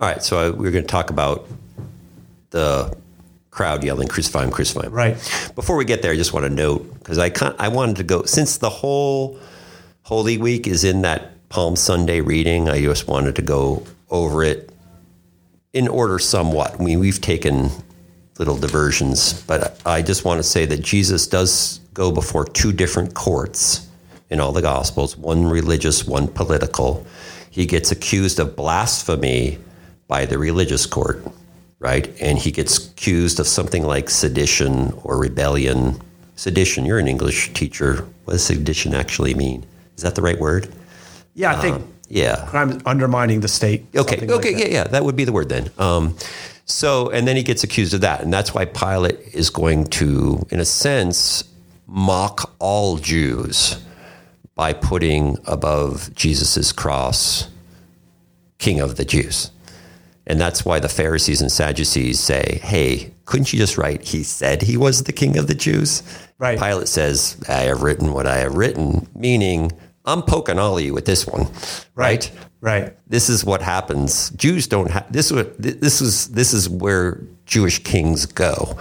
[0.00, 1.46] All right, so I, we're going to talk about
[2.48, 2.96] the
[3.50, 4.50] crowd yelling "Crucify him!
[4.50, 5.16] Crucify him!" Right.
[5.54, 8.04] Before we get there, I just want to note because I can I wanted to
[8.04, 9.38] go since the whole
[10.04, 12.70] Holy Week is in that Palm Sunday reading.
[12.70, 14.72] I just wanted to go over it
[15.74, 16.80] in order somewhat.
[16.80, 17.68] I mean, we've taken
[18.38, 23.12] little diversions, but I just want to say that Jesus does go before two different
[23.12, 23.86] courts
[24.30, 27.06] in all the Gospels one religious, one political.
[27.50, 29.58] He gets accused of blasphemy
[30.08, 31.22] by the religious court,
[31.80, 32.08] right?
[32.18, 36.00] And he gets accused of something like sedition or rebellion.
[36.34, 38.06] Sedition, you're an English teacher.
[38.24, 39.66] What does sedition actually mean?
[39.96, 40.72] Is that the right word?
[41.34, 42.44] Yeah, I think Yeah.
[42.48, 43.86] crime undermining the state.
[43.94, 44.20] Okay.
[44.20, 44.52] like Okay.
[44.54, 44.60] that.
[44.60, 44.66] yeah.
[44.68, 44.84] Yeah.
[44.84, 45.70] That would be the word then.
[45.78, 46.16] Um,
[46.64, 50.46] so, and then he gets accused of that, and that's why Pilate is going to,
[50.50, 51.44] in a sense,
[51.86, 53.76] mock all Jews
[54.54, 57.48] by putting above Jesus's cross,
[58.58, 59.50] King of the Jews.
[60.26, 64.02] And that's why the Pharisees and Sadducees say, "Hey, couldn't you just write?
[64.04, 66.02] He said he was the King of the Jews."
[66.38, 66.58] Right.
[66.58, 69.72] Pilate says, "I have written what I have written," meaning
[70.04, 71.46] I'm poking all of you with this one,
[71.94, 72.30] right?
[72.60, 72.96] Right.
[73.08, 74.30] this is what happens.
[74.30, 75.26] Jews don't have this.
[75.26, 78.76] is what- This is this is where Jewish kings go,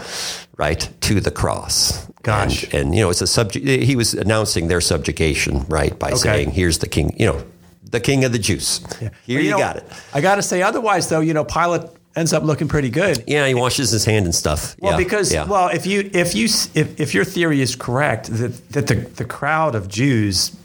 [0.57, 2.07] right to the cross.
[2.23, 2.63] Gosh.
[2.65, 3.65] and, and, you know it's a subject.
[3.65, 7.43] He was announcing their subjugation, right, by saying, "Here's the king." You know,
[7.89, 8.79] the king of the Jews.
[8.99, 9.85] Here But, you, know, got it.
[10.13, 11.81] I got to say, otherwise, though, you know, Pilate
[12.15, 13.23] ends up looking pretty good.
[13.27, 14.75] Yeah, he washes his hand and stuff.
[14.79, 15.45] Well, yeah, because yeah.
[15.45, 19.25] well, if you if you if, if your theory is correct that that the, the
[19.25, 20.55] crowd of Jews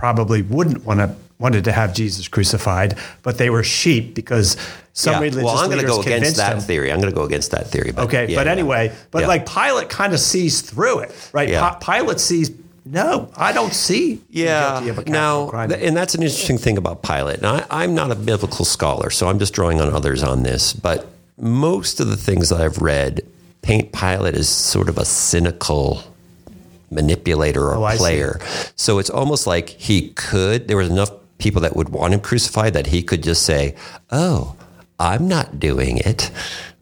[0.00, 4.56] probably wouldn't want to wanted to have Jesus crucified, but they were sheep because
[4.92, 5.20] some Yeah.
[5.20, 6.60] religious well, I'm going to go against that them.
[6.60, 6.92] theory.
[6.92, 7.92] I'm going to go against that theory.
[7.92, 8.52] But Okay, yeah, but yeah.
[8.52, 11.48] anyway, but like Pilate kind of sees through it, right?
[11.48, 11.70] Yeah.
[11.80, 12.50] Pilate sees
[12.84, 14.20] no, I don't see.
[14.30, 14.72] Yeah.
[14.80, 15.68] guilty of a Now, crime.
[15.68, 17.40] th- and that's an interesting thing about Pilate.
[17.42, 20.72] Now, I, I'm not a biblical scholar, so I'm just drawing on others on this.
[20.72, 21.06] But
[21.38, 23.20] most of the things that I've read
[23.62, 26.02] paint Pilate as sort of a cynical
[26.90, 28.40] manipulator or Oh, player.
[28.76, 30.68] So it's almost like he could.
[30.68, 33.74] There was enough people that would want him crucified that he could just say,
[34.10, 34.56] "Oh,
[34.98, 36.30] I'm not doing it."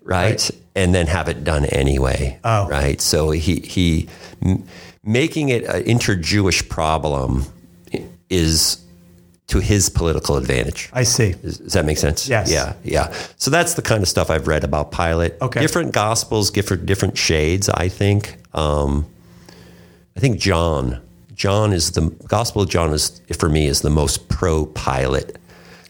[0.03, 0.51] Right, Right.
[0.75, 2.39] and then have it done anyway.
[2.45, 2.67] Oh.
[2.69, 3.01] right.
[3.01, 4.09] So he he
[4.43, 4.65] m-
[5.05, 7.45] making it an inter-Jewish problem
[8.31, 8.79] is
[9.49, 10.91] to his political advantage.
[10.93, 11.33] I see.
[11.33, 12.29] Does, does that make sense?
[12.29, 12.51] Yes.
[12.51, 13.15] Yeah, yeah.
[13.39, 15.35] So that's the kind of stuff I've read about Pilate.
[15.41, 15.61] Okay.
[15.61, 17.69] Different gospels, different different shades.
[17.69, 18.37] I think.
[18.55, 19.07] Um,
[20.19, 21.01] I think John.
[21.37, 25.37] John is the Gospel of John is for me is the most pro Pilate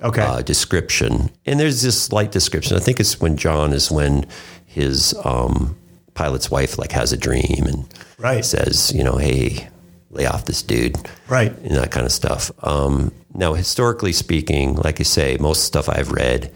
[0.02, 0.20] Okay.
[0.20, 2.76] uh, description, and there's this slight description.
[2.76, 4.26] I think it's when John is when
[4.66, 5.74] his um,
[6.14, 7.86] Pilate's wife like has a dream and
[8.18, 8.44] Right.
[8.44, 9.68] says, you know, hey,
[10.10, 11.56] lay off this dude, Right.
[11.64, 12.50] and that kind of stuff.
[12.62, 16.52] Um, now, historically speaking, like I say, most stuff I've read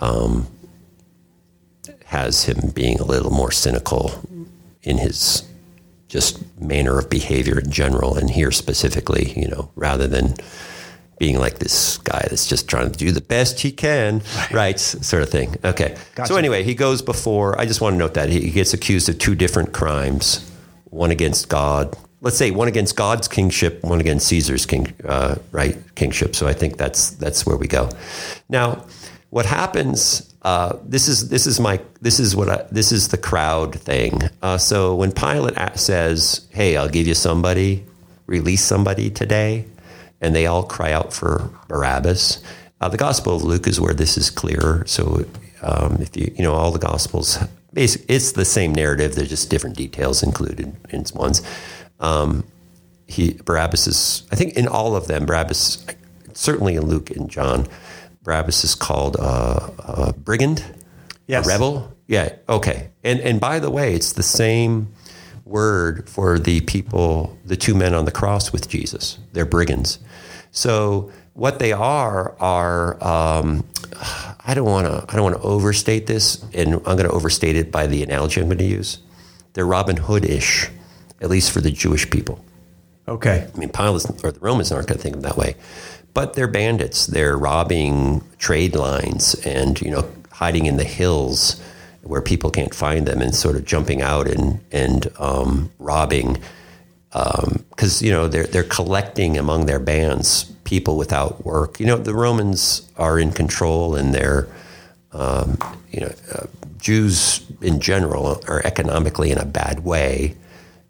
[0.00, 0.48] um,
[2.06, 4.10] has him being a little more cynical
[4.82, 5.44] in his
[6.08, 10.34] just manner of behavior in general, and here specifically, you know, rather than
[11.18, 14.78] being like this guy that's just trying to do the best he can, right?
[14.78, 15.56] Sort of thing.
[15.64, 15.96] Okay.
[16.14, 16.28] Gotcha.
[16.28, 17.58] So anyway, he goes before.
[17.58, 20.48] I just want to note that he gets accused of two different crimes:
[20.84, 21.96] one against God.
[22.20, 25.76] Let's say one against God's kingship, one against Caesar's king, uh, right?
[25.94, 26.34] Kingship.
[26.34, 27.90] So I think that's that's where we go.
[28.48, 28.84] Now,
[29.30, 30.32] what happens?
[30.42, 34.20] Uh, this is this is my this is what I, this is the crowd thing.
[34.42, 37.84] Uh, so when Pilate says, "Hey, I'll give you somebody,
[38.26, 39.66] release somebody today,"
[40.20, 42.42] and they all cry out for Barabbas.
[42.80, 44.84] Uh, the Gospel of Luke is where this is clearer.
[44.86, 45.24] So
[45.62, 47.38] um, if you you know all the Gospels,
[47.72, 49.16] basically it's the same narrative.
[49.16, 51.42] There's just different details included in ones.
[51.98, 52.44] Um,
[53.08, 55.84] he Barabbas is I think in all of them Barabbas
[56.34, 57.66] certainly in Luke and John
[58.26, 60.64] Barabbas is called uh, a brigand,
[61.28, 61.46] Yes.
[61.46, 61.92] a rebel.
[62.08, 62.90] Yeah, okay.
[63.04, 64.88] And and by the way, it's the same
[65.44, 69.18] word for the people, the two men on the cross with Jesus.
[69.32, 70.00] They're brigands.
[70.50, 73.64] So what they are are um,
[74.44, 77.54] I don't want to I don't want to overstate this, and I'm going to overstate
[77.56, 78.98] it by the analogy I'm going to use.
[79.52, 80.68] They're Robin Hood ish,
[81.20, 82.44] at least for the Jewish people.
[83.08, 83.46] Okay.
[83.54, 85.54] I mean, pilots or the Romans aren't going to think of them that way,
[86.16, 87.08] but they're bandits.
[87.08, 91.60] They're robbing trade lines and you know hiding in the hills
[92.04, 96.38] where people can't find them and sort of jumping out and and um, robbing
[97.10, 101.78] because you know they're they're collecting among their bands people without work.
[101.78, 104.48] You know the Romans are in control and they're
[105.12, 105.58] um,
[105.92, 106.46] you know uh,
[106.78, 110.34] Jews in general are economically in a bad way,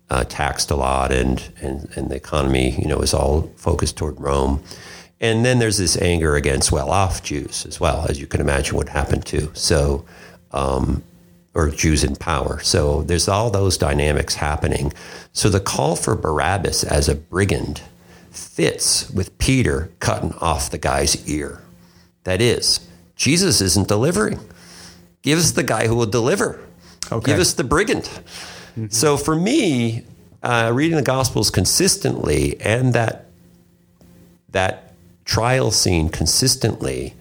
[0.08, 4.20] uh, taxed a lot, and, and and the economy you know is all focused toward
[4.20, 4.62] Rome.
[5.20, 8.90] And then there's this anger against well-off Jews as well, as you can imagine would
[8.90, 9.50] happen to.
[9.54, 10.04] So
[10.52, 12.60] or Jews in power.
[12.60, 14.92] So there's all those dynamics happening.
[15.32, 17.80] So the call for Barabbas as a brigand
[18.30, 21.62] fits with Peter cutting off the guy's ear.
[22.24, 24.38] That is, Jesus isn't delivering.
[25.22, 26.60] Give us the guy who will deliver.
[27.10, 27.32] Okay.
[27.32, 28.08] Give us the brigand.
[28.90, 30.04] So for me,
[30.42, 33.26] uh, reading the Gospels consistently and that
[34.50, 34.85] that
[35.26, 37.12] trial scene consistently,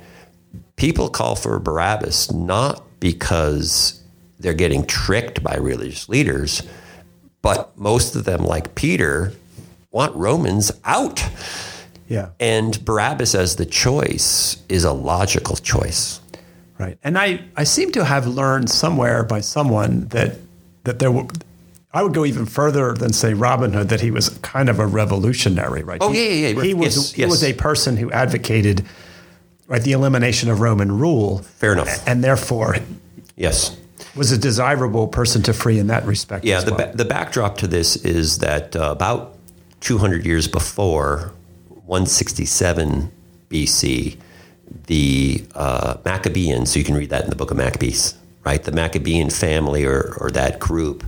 [0.78, 4.02] people call for Barabbas not because
[4.40, 6.64] they're getting tricked by religious leaders,
[7.42, 9.34] but most of them, like Peter,
[9.92, 11.22] want Romans out.
[12.08, 12.30] Yeah.
[12.40, 16.22] And Barabbas as the choice is a logical choice.
[16.78, 16.98] Right.
[17.04, 20.38] And I, I seem to have learned somewhere by someone that
[20.84, 21.26] that there were
[21.96, 24.86] I would go even further than say Robin Hood that he was kind of a
[24.86, 26.00] revolutionary, right?
[26.02, 26.64] Oh, He- yeah, yeah, yeah.
[26.64, 27.32] He was Yes, he yes.
[27.32, 28.84] was a person who advocated
[29.68, 31.38] right the elimination of Roman rule.
[31.58, 32.04] Fair enough.
[32.06, 32.76] And therefore
[33.38, 33.78] Yes.
[34.14, 36.44] was a desirable person to free in that respect.
[36.44, 36.88] Yeah, the, well.
[36.88, 39.38] ba- the backdrop to this is that uh, about
[39.80, 41.32] 200 years before,
[41.86, 43.10] 167
[43.50, 44.18] BC,
[44.88, 48.62] the uh, Maccabeans, so you can read that in the book of Maccabees, right?
[48.62, 51.06] The Maccabean family or, or that group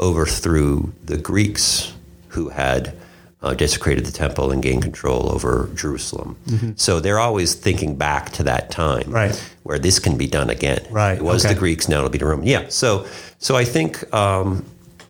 [0.00, 1.92] overthrew the Greeks
[2.28, 2.94] who had
[3.40, 6.36] uh, desecrated the temple and gained control over Jerusalem.
[6.76, 9.12] So they're always thinking back to that time Mm-hmm.
[9.12, 9.54] Right.
[9.62, 10.84] where this can be done again.
[10.90, 11.54] Right, It was okay.
[11.54, 12.48] the Greeks, now it'll be the Romans.
[12.50, 12.66] Yeah.
[12.68, 13.06] So,
[13.38, 14.64] so I think, um,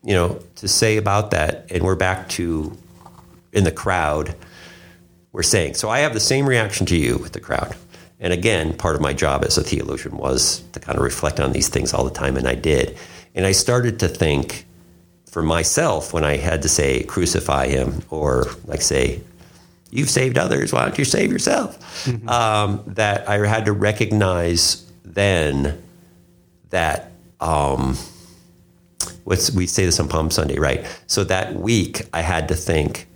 [0.05, 2.77] you know, to say about that, and we're back to
[3.53, 4.35] in the crowd,
[5.33, 5.75] we're saying.
[5.75, 7.75] So I have the same reaction to you with the crowd.
[8.21, 11.53] And again, part of my job as a theologian was to kind of reflect on
[11.53, 12.97] these things all the time, and I did.
[13.35, 14.67] And I started to think
[15.31, 19.21] for myself when I had to say, crucify him, or like say,
[19.91, 22.07] you've saved others, why don't you save yourself?
[22.29, 25.83] Um, that I had to recognize then
[26.71, 27.97] that um,
[29.25, 30.85] what's we say this on Palm Sunday, right?
[31.07, 33.07] So that week I had to think,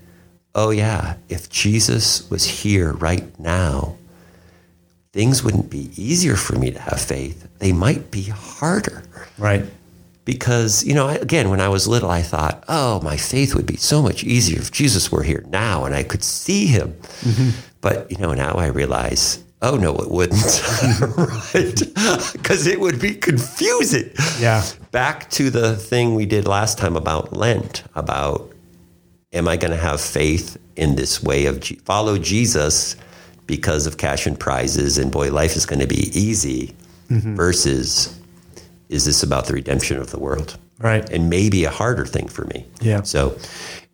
[0.55, 3.97] oh yeah, if Jesus was here right now,
[5.13, 7.49] things wouldn't be easier for me to have faith.
[7.59, 9.03] They might be harder
[9.39, 9.65] right.
[10.25, 13.67] Because you know I- again when i was little i thought oh my faith would
[13.67, 16.95] be so much easier if jesus were here now and i could see him.
[17.23, 17.51] Mm-hmm.
[17.81, 20.43] But you know now i realize oh no it wouldn't.
[21.55, 21.83] Right?
[22.33, 24.11] Because it would be confusing.
[24.39, 24.65] Yeah.
[24.91, 28.53] back to the thing we did last time about lent about
[29.33, 32.97] am i going to have faith in this way of Je- follow jesus
[33.47, 36.75] because of cash and prizes and boy life is going to be easy
[37.11, 37.35] mm-hmm.
[37.35, 38.19] versus
[38.93, 40.59] is this about the redemption of the world?
[40.79, 41.09] Right.
[41.11, 42.67] and maybe a harder thing for me.
[42.81, 43.03] Yeah.
[43.03, 43.39] so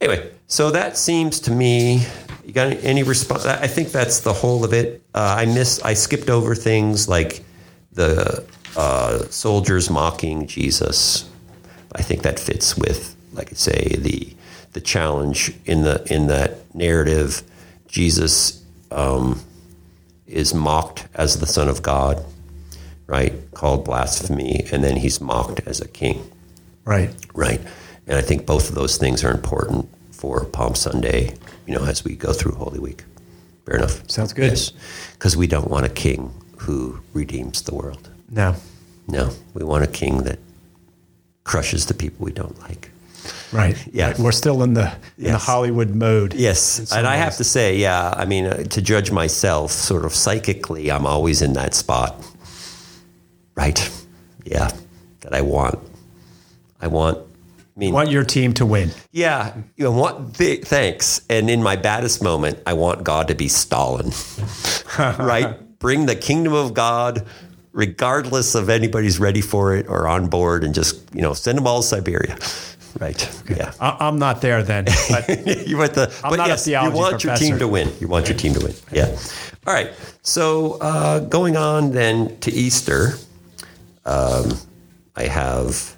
[0.00, 2.06] anyway so that seems to me
[2.44, 3.44] you got any response?
[3.44, 5.02] I think that's the whole of it.
[5.14, 7.44] Uh, i miss i skipped over things like
[7.92, 8.44] the
[8.76, 11.28] uh, soldiers mocking jesus.
[11.94, 14.34] I think that fits with like i say the
[14.72, 17.42] the challenge in the in that narrative.
[17.88, 19.40] Jesus um,
[20.26, 22.24] is mocked as the son of god
[23.08, 26.30] right called blasphemy and then he's mocked as a king
[26.88, 27.10] Right.
[27.34, 27.60] Right.
[28.06, 31.34] And I think both of those things are important for Palm Sunday,
[31.66, 33.04] you know, as we go through Holy Week.
[33.66, 34.10] Fair enough.
[34.10, 34.52] Sounds good.
[34.52, 34.72] Yes.
[35.12, 38.08] Because we don't want a king who redeems the world.
[38.30, 38.54] No.
[39.06, 40.38] No, we want a king that
[41.44, 42.90] crushes the people we don't like.
[43.52, 43.76] Right.
[43.92, 44.14] Yeah.
[44.18, 46.32] We're still in the in the Hollywood mode.
[46.32, 46.90] Yes.
[46.90, 50.90] And I have to say, yeah, I mean, uh, to judge myself sort of psychically,
[50.90, 52.14] I'm always in that spot.
[53.58, 53.90] Right.
[54.44, 54.70] Yeah.
[55.22, 55.80] That I want.
[56.80, 57.18] I want.
[57.18, 58.90] I mean, Want your team to win.
[59.10, 60.34] Yeah, you know what?
[60.34, 61.20] Th- thanks.
[61.28, 64.12] And in my baddest moment, I want God to be Stalin,
[64.98, 65.56] right?
[65.78, 67.26] Bring the kingdom of God,
[67.72, 71.66] regardless of anybody's ready for it or on board, and just you know send them
[71.68, 72.36] all to Siberia,
[72.98, 73.42] right.
[73.48, 73.72] Yeah.
[73.80, 74.86] I, I'm not there then.
[75.08, 77.68] But you want the, I'm but not a yes, you theology want your team to
[77.68, 77.92] win.
[78.00, 78.74] You want your team to win.
[78.92, 79.16] Yeah.
[79.66, 79.92] All right.
[80.22, 83.12] So uh, going on then to Easter,
[84.08, 84.52] um,
[85.14, 85.96] I have.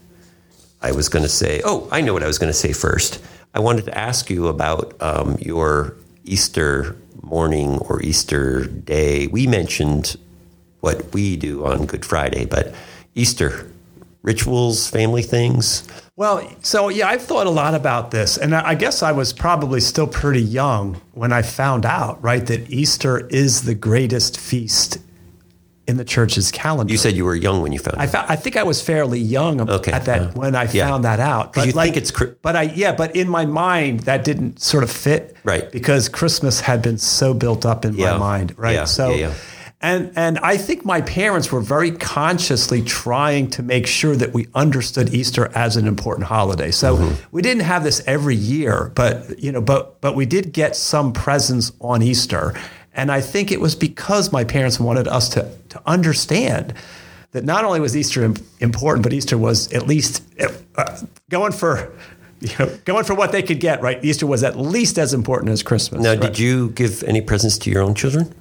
[0.82, 1.60] I was going to say.
[1.64, 3.22] Oh, I know what I was going to say first.
[3.54, 9.26] I wanted to ask you about um, your Easter morning or Easter day.
[9.26, 10.16] We mentioned
[10.80, 12.74] what we do on Good Friday, but
[13.14, 13.70] Easter
[14.22, 15.86] rituals, family things.
[16.16, 19.32] Well, so yeah, I've thought a lot about this, and I I guess I was
[19.32, 24.98] probably still pretty young when I found out, right, that Easter is the greatest feast
[25.90, 26.92] in the church's calendar.
[26.92, 28.04] You said you were young when you found I.
[28.34, 30.88] I think I was fairly young Okay, at that uh, when I yeah.
[30.88, 31.52] found that out.
[31.52, 34.84] 'Cause you think it's cri- but I yeah, but in my mind that didn't sort
[34.84, 35.70] of fit, Right.
[35.72, 38.12] Because Christmas had been so built up in Yeah.
[38.12, 38.74] my mind, right?
[38.74, 39.32] Yeah, So, yeah, yeah.
[39.82, 44.46] and and I think my parents were very consciously trying to make sure that we
[44.54, 46.70] understood Easter as an important holiday.
[46.70, 47.14] So Mm-hmm.
[47.32, 51.12] we didn't have this every year, but you know, but but we did get some
[51.12, 52.54] presents on Easter,
[52.94, 56.74] and I think it was because my parents wanted us to to understand
[57.32, 60.22] that not only was Easter important, but Easter was at least
[60.76, 60.98] uh,
[61.30, 61.92] going for.
[62.42, 64.02] You know, going for what they could get, right?
[64.02, 66.02] Easter was at least as important as Christmas.
[66.02, 66.20] Now, right?
[66.22, 68.32] did you give any presents to your own children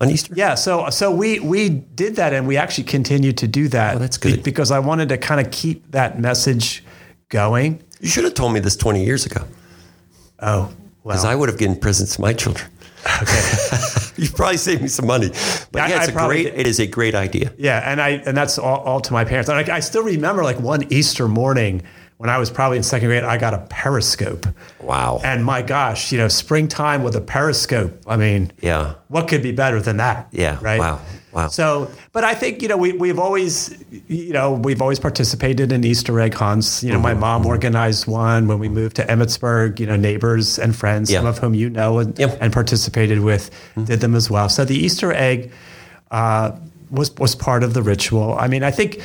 [0.00, 0.32] on Easter?
[0.36, 3.96] Yeah, so so we we did that, and we actually continued to do that.
[3.96, 4.44] Oh, that's good.
[4.44, 6.84] because I wanted to kind of keep that message
[7.30, 7.82] going.
[8.00, 9.42] You should have told me this 20 years ago
[10.38, 10.70] Oh,
[11.02, 12.70] because well, I would have given presents to my children.
[14.16, 15.28] you probably saved me some money.
[15.72, 16.58] But I- yeah, it's I a great, did.
[16.60, 17.52] it is a great idea.
[17.58, 19.48] yeah, and I and that's all, all to my parents.
[19.48, 21.82] And I, I still remember like one Easter morning
[22.18, 23.22] when I was probably in second grade.
[23.24, 24.46] I got a periscope,
[24.80, 25.20] Wow.
[25.24, 27.92] and my gosh, you know, springtime with a periscope.
[28.06, 28.94] I mean, yeah.
[29.08, 30.28] what could be better than that?
[30.32, 30.80] Yeah, Right.
[30.80, 31.00] wow,
[31.32, 31.48] wow.
[31.48, 33.76] So, but I think you know we we've always
[34.08, 36.82] you know we've always participated in Easter egg hunts.
[36.82, 37.20] You know, my Mm-hmm.
[37.20, 39.80] mom organized one when we moved to Emmitsburg.
[39.80, 42.30] You know, neighbors and friends, some of whom you know and, Yep.
[42.30, 42.42] Mm-hmm.
[42.44, 43.50] and participated with,
[43.84, 44.48] did them as well.
[44.48, 45.50] So the Easter egg
[46.10, 46.52] uh,
[46.90, 48.34] was was part of the ritual.
[48.34, 49.00] I mean, I think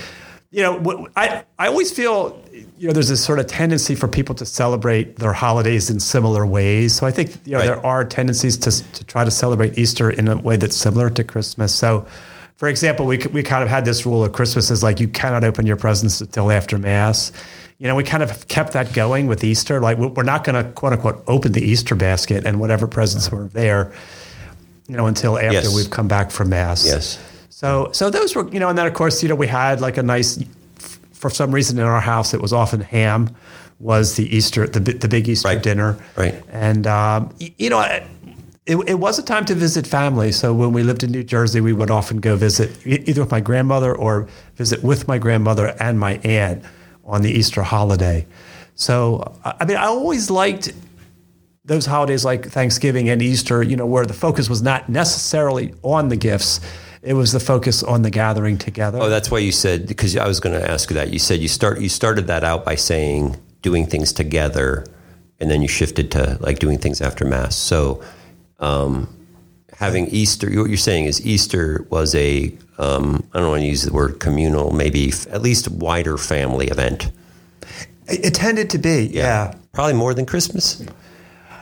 [0.51, 2.39] you know I I always feel.
[2.77, 6.45] You know, there's this sort of tendency for people to celebrate their holidays in similar
[6.45, 6.93] ways.
[6.93, 7.65] So I think you know Right.
[7.65, 11.23] there are tendencies to to try to celebrate Easter in a way that's similar to
[11.23, 11.73] Christmas.
[11.73, 12.05] So,
[12.57, 15.43] for example, we we kind of had this rule of Christmas is like you cannot
[15.43, 17.31] open your presents until after Mass.
[17.79, 19.79] You know, we kind of kept that going with Easter.
[19.79, 23.31] Like we- we're not going to quote unquote open the Easter basket and whatever presents
[23.31, 23.91] were there,
[24.87, 25.75] you know, until after Yes.
[25.75, 26.85] we've come back from Mass.
[26.85, 27.17] Yes.
[27.49, 29.97] So so those were you know, and then of course you know we had like
[29.97, 30.39] a nice,
[31.23, 33.29] for some reason in our house it was often ham,
[33.79, 35.63] was the Easter the the big Easter Right.
[35.63, 35.97] dinner.
[36.17, 36.35] Right.
[36.51, 37.81] And um, you know.
[38.65, 40.31] It, it was a time to visit family.
[40.31, 43.41] So when we lived in New Jersey, we would often go visit either with my
[43.41, 46.63] grandmother or visit with my grandmother and my aunt
[47.03, 48.25] on the Easter holiday.
[48.75, 50.71] So I I mean, I always liked
[51.65, 56.07] those holidays like Thanksgiving and Easter, you know, where the focus was not necessarily on
[56.07, 56.61] the gifts.
[57.03, 58.97] It was the focus on the gathering together.
[59.01, 61.11] Oh, that's why you said because I was going to ask you that.
[61.11, 64.85] You said you start you started that out by saying doing things together,
[65.39, 67.57] and then you shifted to like doing things after mass.
[67.57, 68.01] So,
[68.59, 69.13] um,
[69.77, 73.83] having Easter, what you're saying is Easter was a um, I don't want to use
[73.83, 77.11] the word communal, maybe f- at least wider family event.
[78.07, 79.53] it, tended to be, yeah.
[79.73, 80.83] probably more than Christmas.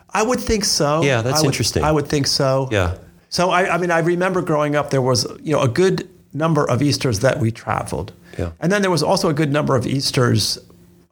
[0.10, 1.02] I would think so.
[1.04, 1.84] Yeah, that's I would- interesting.
[1.84, 2.70] I would think so.
[2.72, 2.96] Yeah,
[3.32, 6.70] So I, I mean, I remember growing up, there was you know a good number
[6.70, 8.52] of Easter's that we traveled, Yeah.
[8.60, 10.60] and then there was also a good number of Easter's,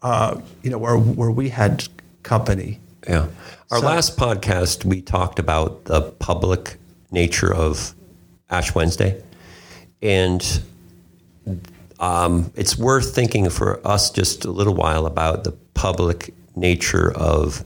[0.03, 1.87] uh, you know, where where we had
[2.23, 2.79] company.
[3.07, 3.27] yeah.
[3.71, 6.77] Our So- last podcast, we talked about the public
[7.11, 7.93] nature of
[8.49, 9.21] Ash Wednesday,
[10.01, 10.41] and
[11.99, 17.63] um, it's worth thinking for us just a little while about the public nature of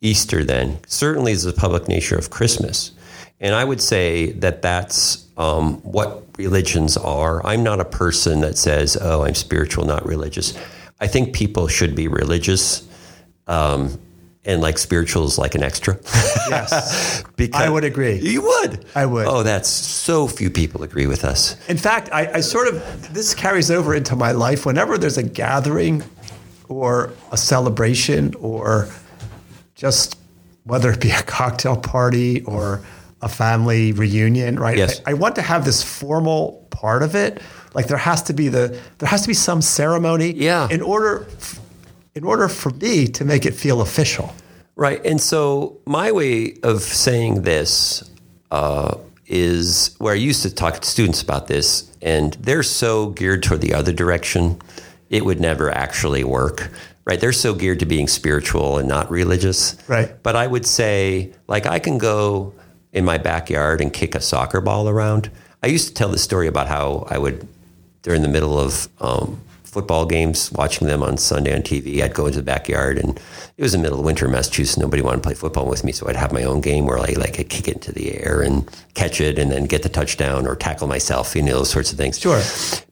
[0.00, 0.44] Easter.
[0.44, 2.92] Then certainly is the public nature of Christmas,
[3.42, 7.44] and I would say that that's um, what religions are.
[7.44, 10.56] I'm not a person that says, "Oh, I'm spiritual, not religious."
[11.00, 12.88] I think people should be religious.
[13.48, 14.00] Um,
[14.44, 15.98] and like spiritual is like an extra.
[16.48, 18.18] Yes, because I would agree.
[18.18, 18.84] You would.
[18.94, 19.26] I would.
[19.26, 21.56] Oh, that's so few people agree with us.
[21.68, 24.64] In fact, I, I sort of this carries over into my life.
[24.66, 26.02] Whenever there's a gathering,
[26.68, 28.88] or a celebration, or
[29.74, 30.18] just
[30.64, 32.82] whether it be a cocktail party or
[33.22, 34.76] a family reunion, right?
[34.76, 35.00] Yes.
[35.06, 37.40] I, I want to have this formal part of it.
[37.74, 40.32] Like there has to be the there has to be some ceremony.
[40.32, 40.68] Yeah.
[40.70, 41.26] In order,
[42.14, 44.34] in order for me to make it feel official.
[44.76, 45.00] Right.
[45.06, 48.02] And so my way of saying this
[48.50, 48.96] uh,
[49.26, 53.60] is where I used to talk to students about this, and they're so geared toward
[53.60, 54.60] the other direction,
[55.08, 56.70] it would never actually work.
[57.04, 57.20] right?
[57.20, 59.76] They're so geared to being spiritual and not religious.
[59.88, 60.14] Right.
[60.22, 62.54] But I would say, like, I can go
[62.92, 65.30] in my backyard and kick a soccer ball around.
[65.62, 67.46] I used to tell the story about how I would,
[68.02, 69.40] during the middle of um,
[69.72, 73.18] football games, watching them on Sunday on TV, I'd go into the backyard and
[73.56, 74.76] it was the middle of winter in Massachusetts.
[74.76, 77.14] Nobody wanted to play football with me, so I'd have my own game where I
[77.16, 80.46] like I'd kick it into the air and catch it, and then get the touchdown
[80.46, 81.34] or tackle myself.
[81.34, 82.18] You know those sorts of things.
[82.18, 82.42] Sure.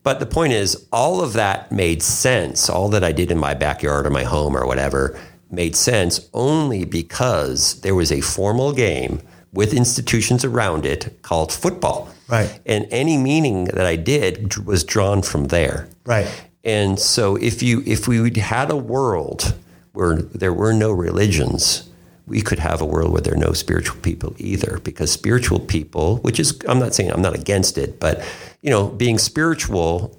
[0.02, 2.70] But the point is, all of that made sense.
[2.70, 5.20] All that I did in my backyard or my home or whatever
[5.50, 9.20] made sense only because there was a formal game
[9.52, 12.08] with institutions around it called football.
[12.28, 12.60] Right.
[12.64, 15.88] And any meaning that I did was drawn from there.
[16.04, 16.28] Right.
[16.62, 19.54] And so if you if we had a world
[19.92, 21.88] where there were no religions,
[22.26, 24.78] we could have a world where there are no spiritual people either.
[24.84, 28.22] Because spiritual people, which is I'm not saying I'm not against it, but
[28.62, 30.16] you know, being spiritual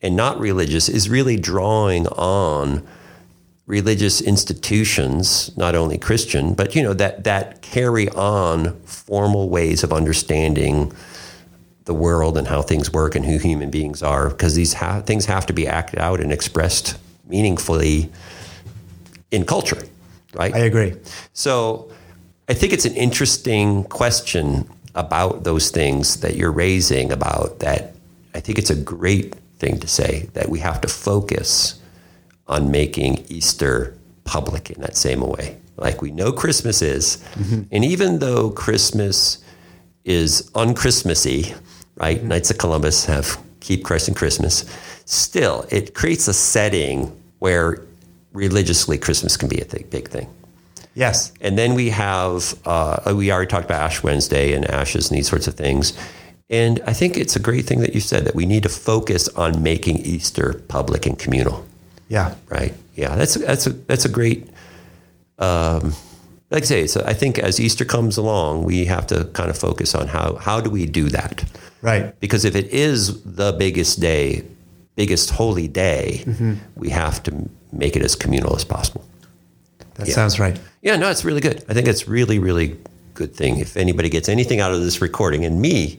[0.00, 2.84] and not religious is really drawing on
[3.66, 9.92] religious institutions, not only Christian, but you know that that carry on formal ways of
[9.92, 10.92] understanding
[11.84, 15.26] the world and how things work and who human beings are, because these ha- things
[15.26, 18.10] have to be acted out and expressed meaningfully
[19.30, 19.82] in culture,
[20.34, 20.54] right?
[20.54, 20.94] I agree.
[21.32, 21.90] So
[22.48, 27.94] I think it's an interesting question about those things that you're raising about that.
[28.34, 31.80] I think it's a great thing to say that we have to focus
[32.48, 35.56] on making Easter public in that same way.
[35.76, 37.22] Like we know Christmas is,
[37.72, 39.38] and even though Christmas
[40.04, 41.56] is unchristmassy,
[41.96, 42.22] right?
[42.22, 44.64] Knights of Columbus have keep Christ in Christmas.
[45.04, 47.82] Still, it creates a setting where
[48.32, 50.28] religiously Christmas can be a th- big thing.
[50.94, 51.32] Yes.
[51.40, 55.28] And then we have, uh, we already talked about Ash Wednesday and ashes and these
[55.28, 55.96] sorts of things.
[56.50, 59.28] And I think it's a great thing that you said that we need to focus
[59.30, 61.64] on making Easter public and communal,
[62.12, 62.34] Yeah.
[62.56, 62.74] right?
[62.94, 64.40] Yeah, that's that's a that's a great.
[65.38, 65.94] Um,
[66.50, 69.56] like I say, so I think as Easter comes along, we have to kind of
[69.58, 71.44] focus on how how do we do that,
[71.80, 72.04] Right.
[72.20, 74.44] because if it is the biggest day,
[74.94, 76.24] biggest holy day,
[76.76, 77.30] we have to
[77.72, 79.02] make it as communal as possible.
[79.94, 80.14] That Yeah.
[80.14, 80.56] sounds right.
[80.82, 81.64] Yeah, no, it's really good.
[81.70, 82.76] I think it's really, really
[83.14, 83.58] good thing.
[83.58, 85.98] If anybody gets anything out of this recording, and me,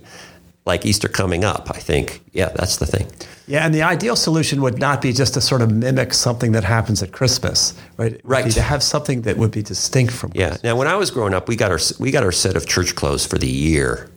[0.66, 3.08] like Easter coming up, I think, yeah, that's the thing.
[3.48, 6.64] Yeah, and the ideal solution would not be just to sort of mimic something that
[6.64, 8.20] happens at Christmas, right?
[8.24, 8.50] Right.
[8.52, 10.56] to have something that would be distinct from Yeah.
[10.64, 12.96] Now, when I was growing up, we got our we got our set of church
[12.96, 14.10] clothes for the year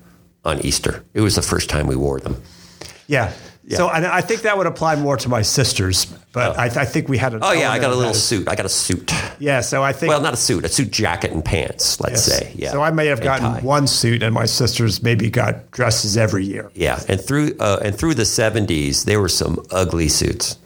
[0.45, 1.05] on Easter.
[1.15, 2.41] It was the first time we wore them.
[3.09, 3.33] Yeah.
[3.69, 7.09] So and I think that would apply more to my sisters, but I, I think
[7.09, 8.47] we had an Oh yeah, I got a little suit.
[8.49, 9.13] I got a suit.
[9.41, 12.01] Yeah, so I think Well, not a suit, a suit jacket and pants.
[12.01, 12.39] Let's yes.
[12.39, 12.53] say.
[12.55, 12.71] Yeah.
[12.71, 16.71] So I may have gotten one suit, and my sisters maybe got dresses every year.
[16.75, 20.59] Yeah, and through uh, and through the seventies, there were some ugly suits.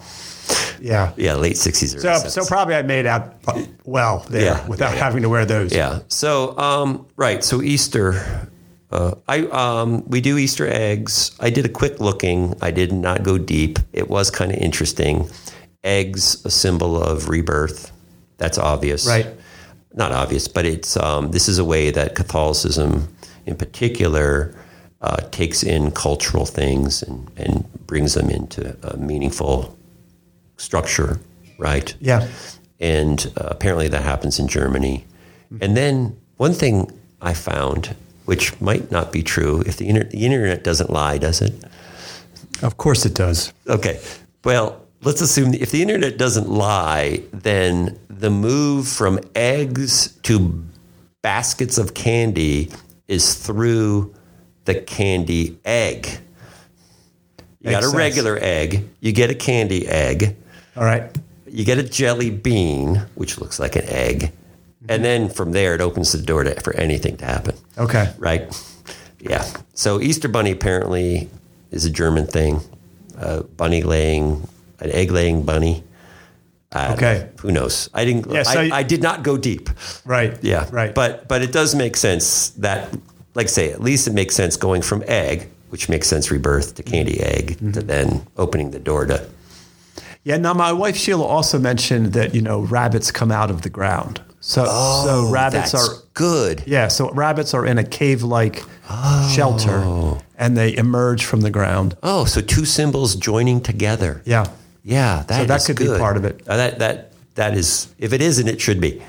[0.81, 1.13] Yeah.
[1.17, 4.91] Yeah, late sixties or So, so probably I made out uh, well there Yeah, without
[4.91, 5.05] yeah, yeah.
[5.05, 5.73] having to wear those.
[5.75, 6.01] Yeah.
[6.09, 7.45] So, um, right.
[7.45, 8.49] So Easter,
[8.93, 11.33] uh, I um, we do Easter eggs.
[11.41, 12.55] I did a quick looking.
[12.61, 13.79] I did not go deep.
[13.93, 15.29] It was kind of interesting.
[15.85, 17.91] Eggs, a symbol of rebirth.
[18.39, 19.07] That's obvious.
[19.07, 19.27] Right.
[19.95, 23.09] Not obvious, but it's um, this is a way that Catholicism,
[23.47, 24.55] in particular,
[25.01, 29.77] uh, takes in cultural things and, and brings them into a meaningful
[30.57, 31.21] structure.
[31.59, 32.27] Right Yeah.
[32.81, 35.05] and uh, apparently that happens in Germany.
[35.61, 37.95] And then one thing I found,
[38.31, 41.53] which might not be true, if the, inter- the internet doesn't lie, does it?
[42.63, 43.53] Of course it does.
[43.67, 43.99] Okay.
[44.45, 50.63] Well, let's assume if the internet doesn't lie, then the move from eggs to
[51.23, 52.71] baskets of candy
[53.09, 54.15] is through
[54.65, 56.07] the candy egg.
[57.59, 57.97] You Makes got a sense.
[57.97, 60.37] regular egg, you get a candy egg,
[60.77, 61.11] All right.
[61.49, 64.31] you get a jelly bean, which looks like an egg,
[64.89, 68.13] and then from there it opens the door to, for anything to happen, Okay.
[68.19, 68.43] right?
[69.21, 69.45] Yeah.
[69.75, 71.29] So Easter bunny apparently
[71.71, 72.61] is a German thing.
[73.19, 74.49] Uh, bunny laying,
[74.81, 75.85] an egg laying bunny.
[76.73, 77.19] I Okay.
[77.19, 77.29] know.
[77.43, 77.91] Who knows?
[77.93, 78.31] I didn't.
[78.31, 79.69] Yeah, so I, you- I did not go deep.
[80.07, 80.39] Right.
[80.43, 80.67] Yeah.
[80.73, 80.95] Right.
[80.95, 82.89] But but it does make sense that,
[83.35, 86.75] like I say, at least it makes sense going from egg, which makes sense rebirth
[86.77, 87.73] to candy egg, Mm-hmm.
[87.73, 89.27] to then opening the door to
[90.25, 90.39] Yeah.
[90.39, 94.21] Now, my wife Sheila also mentioned that you know rabbits come out of the ground.
[94.41, 94.65] So
[95.05, 96.63] so rabbits Oh, are good.
[96.67, 96.89] yeah.
[96.89, 98.63] So rabbits are in a cave-like
[99.35, 101.97] shelter, and they emerge from the ground.
[102.03, 104.23] Oh, so two symbols joining together.
[104.25, 104.47] Yeah.
[104.83, 106.41] Yeah, that that is could be part of it.
[106.49, 107.89] Uh, that that that is.
[107.99, 109.03] If it isn't, it should be.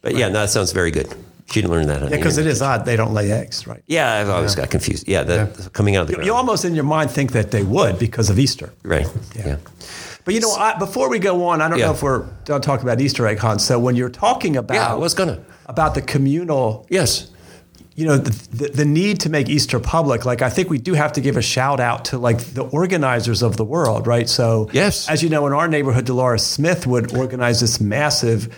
[0.00, 1.06] But yeah, no, that sounds very good.
[1.50, 2.02] She didn't learn that.
[2.02, 3.82] on Yeah, because it is odd they don't lay eggs, right?
[3.86, 5.06] Yeah, I've always got confused.
[5.06, 6.26] Yeah, the, coming out of the You, ground.
[6.26, 8.72] you almost in your mind think that they would because of Easter.
[8.84, 9.06] right.
[9.36, 9.58] Yeah.
[10.24, 11.86] But you know, I, before we go on, I don't Yeah.
[11.86, 13.64] know if we're done talking about Easter egg hunts.
[13.64, 15.40] So when you're talking about Yeah, I was gonna.
[15.66, 17.28] about the communal Yes.
[17.94, 20.94] you know the, the, the need to make easter public like i think we do
[20.94, 24.70] have to give a shout out to like the organizers of the world right so
[24.72, 25.10] Yes.
[25.10, 28.48] as you know in our neighborhood dolores smith would organize this massive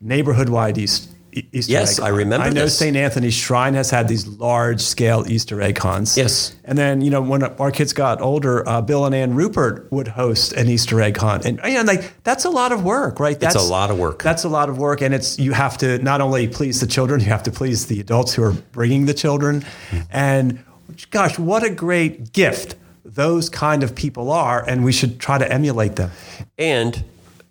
[0.00, 2.78] neighborhood-wide East, E- easter Yes, egg I remember i know this.
[2.78, 6.16] st anthony's shrine has had these large scale easter egg hunts.
[6.16, 6.54] Yes.
[6.64, 10.08] and then you know when our kids got older uh, bill and ann rupert would
[10.08, 11.44] host an easter egg hunt.
[11.44, 13.38] And you know, like that's a lot of work right?
[13.38, 14.22] That's a lot of work.
[14.22, 15.00] that's a lot of work.
[15.02, 18.00] And it's you have to not only please the children you have to please the
[18.00, 19.64] adults who are bringing the children.
[20.10, 20.64] And
[21.10, 22.74] gosh what a great gift
[23.04, 26.10] those kind of people are and we should try to emulate them.
[26.58, 27.04] And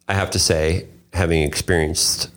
[0.07, 2.29] I have to say, having experienced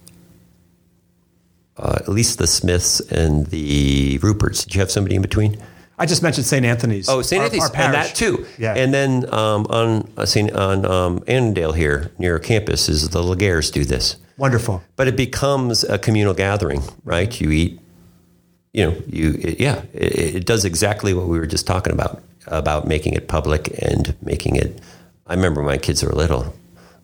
[1.77, 5.57] uh, at least the Smiths and the Ruperts, did you have somebody in between?
[5.99, 7.43] i just mentioned st anthony's Oh, St.
[7.43, 8.45] Anthony's, our and that too.
[8.59, 10.51] yeah And then um, on uh, St.
[10.53, 15.85] on um, Annandale here near campus is the Laguerres do this, wonderful but it becomes
[15.85, 17.31] a communal gathering, right?
[17.41, 17.79] You eat,
[18.73, 22.23] you know, you it, yeah, it, it does exactly what we were just talking about
[22.47, 24.81] about making it public and making it.
[25.27, 26.53] I remember when my kids were little,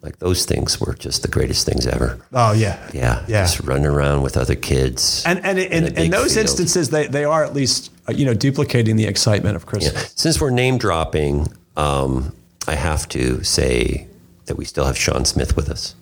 [0.02, 2.18] like those things were just the greatest things ever.
[2.32, 5.22] oh yeah Yeah, yeah just running around with other kids.
[5.26, 6.44] and and in, in in, those field.
[6.46, 10.40] instances they, they are at least uh, you know duplicating the excitement of christmas Since
[10.40, 12.32] we're name dropping, um,
[12.66, 14.06] I have to say
[14.46, 15.94] that we still have Sean Smith with us.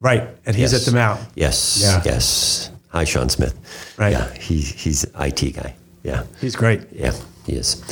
[0.00, 0.80] right and he's Yes.
[0.86, 1.80] at the mount Yes.
[1.82, 2.02] Yeah.
[2.04, 2.70] Yes.
[2.90, 3.54] Hi, Sean Smith.
[3.98, 4.12] Right.
[4.12, 4.32] Yeah.
[4.34, 5.74] He, he's IT guy.
[6.02, 6.22] Yeah.
[6.40, 7.12] he's great Yeah.
[7.46, 7.82] He is.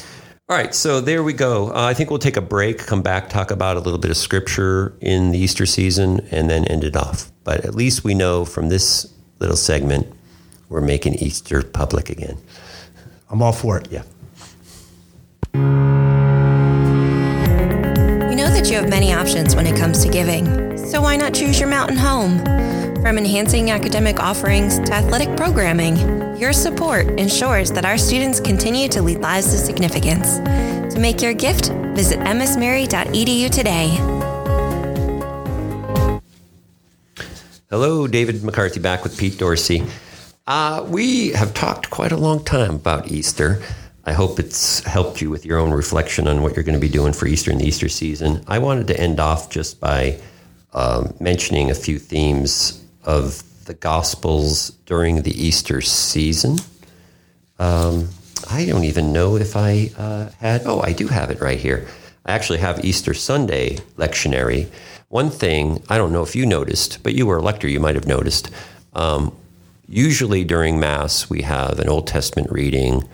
[0.46, 0.74] All right.
[0.74, 1.68] So there we go.
[1.70, 4.16] Uh, I think we'll take a break, come back, talk about a little bit of
[4.18, 7.32] scripture in the Easter season, and then end it off.
[7.44, 10.06] But at least we know from this little segment,
[10.68, 12.36] we're making Easter public again.
[13.30, 14.02] i'm all for it Yeah.
[18.28, 21.32] We know that you have many options when it comes to giving, so why not
[21.32, 22.38] choose your mountain home?
[23.04, 29.02] From enhancing academic offerings to athletic programming, your support ensures that our students continue to
[29.02, 30.38] lead lives of significance.
[30.94, 33.88] To make your gift, visit msmary.edu today.
[37.68, 39.84] Hello, David McCarthy back with Pete Dorsey.
[40.46, 43.62] Uh, we have talked quite a long time about Easter.
[44.06, 46.88] I hope it's helped you with your own reflection on what you're going to be
[46.88, 48.42] doing for Easter in the Easter season.
[48.48, 50.18] I wanted to end off just by
[50.72, 56.58] um, mentioning a few themes of the Gospels during the Easter season.
[57.58, 58.08] Um,
[58.50, 60.62] I don't even know if I uh, had.
[60.66, 61.86] Oh, I do have it right here.
[62.26, 64.68] I actually have Easter Sunday lectionary.
[65.08, 67.94] One thing I don't know if you noticed, but you were a lector, you might
[67.94, 68.50] have noticed.
[68.94, 69.34] Um,
[69.88, 73.08] usually during Mass, we have an Old Testament reading,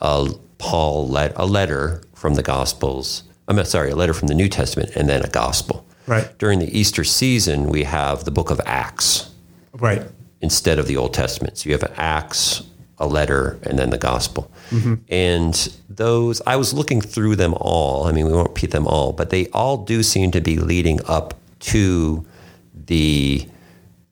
[0.00, 3.22] a Paul let a letter from the Gospels.
[3.46, 5.86] I'm sorry, a letter from the New Testament, and then a Gospel.
[6.08, 6.36] Right.
[6.38, 9.30] During the Easter season, we have the Book of Acts
[9.74, 10.02] right
[10.40, 11.58] instead of the Old Testament.
[11.58, 12.62] So you have an Acts,
[12.98, 14.50] a letter, and then the Gospel.
[15.08, 15.54] And
[15.88, 18.06] those, I was looking through them all.
[18.06, 21.00] I mean, we won't repeat them all, but they all do seem to be leading
[21.06, 22.26] up to
[22.74, 23.46] the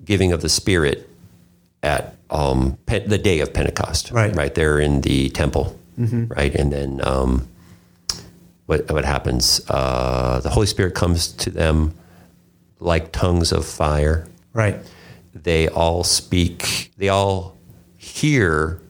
[0.05, 1.09] giving of the Spirit
[1.83, 4.11] at um, the day of Pentecost.
[4.11, 4.35] Right.
[4.35, 5.79] Right there in the temple.
[5.99, 6.55] Right.
[6.55, 7.49] And then um,
[8.67, 9.61] what, what happens?
[9.69, 11.95] Uh, the Holy Spirit comes to them
[12.79, 14.79] like tongues of fire right
[15.43, 17.57] they all speak, they all
[17.97, 18.81] hear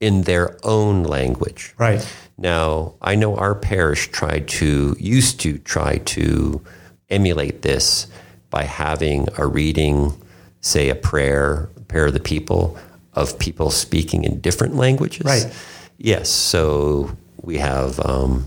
[0.00, 1.74] in their own language.
[1.76, 6.62] right Now, I know our parish tried to, used to try to
[7.10, 8.06] emulate this
[8.50, 10.12] by having a reading,
[10.60, 12.78] say a prayer, prayer of the people,
[13.14, 15.24] of people speaking in different languages.
[15.24, 15.52] Right.
[15.96, 16.28] Yes.
[16.30, 17.16] So
[17.48, 18.46] we have um,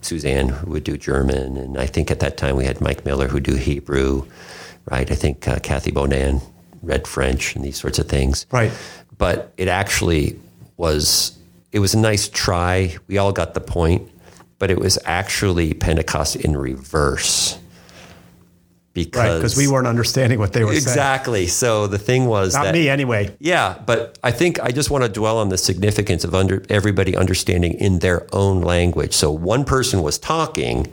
[0.00, 3.28] Suzanne who would do German, and I think at that time we had Mike Miller
[3.28, 4.26] who do Hebrew,
[4.90, 5.10] right?
[5.10, 6.40] I think uh, Kathy Bonan
[6.80, 8.46] read French and these sorts of things.
[8.50, 8.72] Right.
[9.18, 10.40] But it actually
[10.78, 11.36] was
[11.72, 12.96] it was a nice try.
[13.06, 14.10] We all got the point
[14.58, 17.58] but it was actually pentecost in reverse
[19.04, 20.82] because right because we weren't understanding what they were saying.
[20.82, 21.46] Exactly.
[21.46, 23.34] So the thing was not that me anyway.
[23.38, 27.16] Yeah but i think i just want to dwell on the significance of under everybody
[27.16, 29.14] understanding in their own language.
[29.14, 30.86] So one person was talking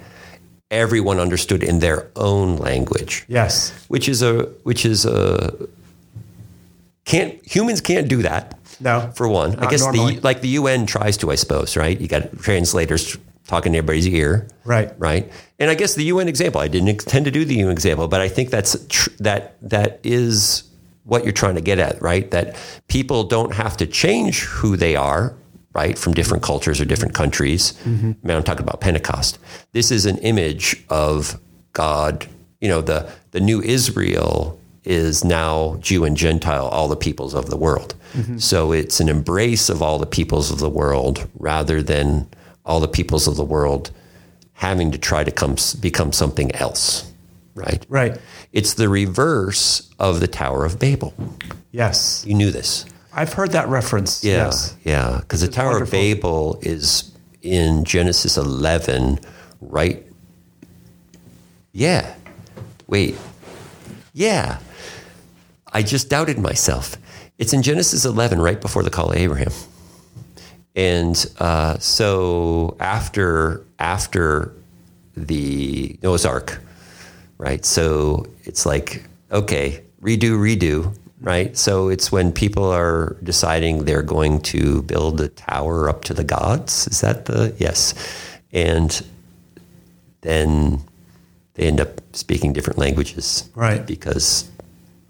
[0.72, 3.24] everyone understood in their own language.
[3.28, 3.72] Yes.
[3.88, 5.54] Which is a which is a
[7.06, 9.12] can't humans can't do that No.
[9.16, 9.56] for one.
[9.60, 10.16] I guess normally.
[10.16, 12.00] the like the un tries to i suppose right?
[12.00, 13.18] You got translators
[13.48, 14.92] talking to everybody's ear Right.
[14.98, 18.08] right and i guess the un example i didn't intend to do the un example
[18.08, 20.64] but i think that's tr- that that is
[21.04, 22.56] what you're trying to get at right that
[22.88, 25.36] people don't have to change who they are
[25.74, 28.12] right from different cultures or different countries Mm-hmm.
[28.24, 29.38] I mean, i'm talking about pentecost
[29.74, 31.40] this is an image of
[31.74, 32.26] God,
[32.62, 37.50] you know, the the new Israel is now Jew and Gentile, all the peoples of
[37.50, 37.96] the world.
[38.38, 42.30] So it's an embrace of all the peoples of the world rather than
[42.66, 43.92] all the peoples of the world
[44.54, 47.12] having to try to come become something else,
[47.56, 47.86] right?
[47.90, 48.18] Right.
[48.54, 51.14] It's the reverse of the Tower of Babel.
[51.72, 52.24] Yes.
[52.26, 52.86] You knew this.
[53.14, 54.24] I've heard that reference.
[54.24, 54.76] Yeah, Yes.
[54.84, 55.18] yeah.
[55.20, 56.00] Because the Tower wonderful.
[56.00, 57.12] of Babel is
[57.42, 59.20] in Genesis 11,
[59.62, 60.06] right?
[61.72, 62.14] Yeah.
[62.88, 63.16] Wait.
[64.14, 64.60] Yeah.
[65.72, 66.96] I just doubted myself.
[67.38, 69.52] It's in Genesis 11, right before the call of Abraham.
[70.76, 74.52] And uh, so after after
[75.16, 76.62] the Noah's Ark,
[77.38, 77.64] right?
[77.66, 81.56] So it's like okay, redo, redo, right?
[81.58, 86.24] So it's when people are deciding they're going to build a tower up to the
[86.24, 86.88] gods.
[86.88, 87.94] Is that the yes?
[88.52, 89.02] And
[90.22, 90.82] then
[91.56, 93.86] they end up speaking different languages, Right.
[93.86, 94.50] Because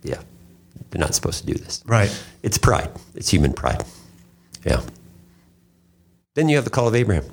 [0.03, 0.21] yeah,
[0.89, 2.11] they're not supposed to do this, Right.
[2.43, 2.89] it's pride.
[3.15, 3.83] It's human pride.
[4.65, 4.81] Yeah.
[6.35, 7.25] Then you have the call of Abraham,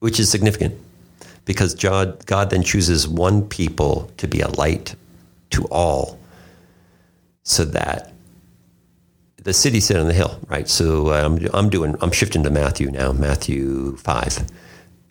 [0.00, 0.78] which is significant
[1.44, 4.94] because God, God then chooses one people to be a light
[5.50, 6.18] to all
[7.42, 8.12] so that
[9.44, 10.68] the city sit on the hill, right?
[10.68, 14.44] So um, I'm doing, I'm shifting to Matthew now, Matthew 5,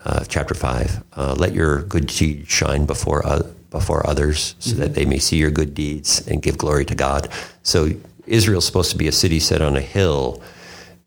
[0.06, 1.04] uh, chapter 5.
[1.14, 5.38] Uh, Let your good deeds shine before, uh, before others so that they may see
[5.38, 7.30] your good deeds and give glory to God.
[7.64, 7.92] So
[8.28, 10.44] Israel's supposed to be a city set on a hill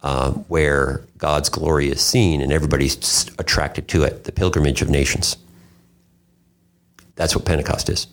[0.03, 5.37] um, where God's glory is seen and everybody's attracted to it, the pilgrimage of nations.
[7.17, 8.07] That's what Pentecost is,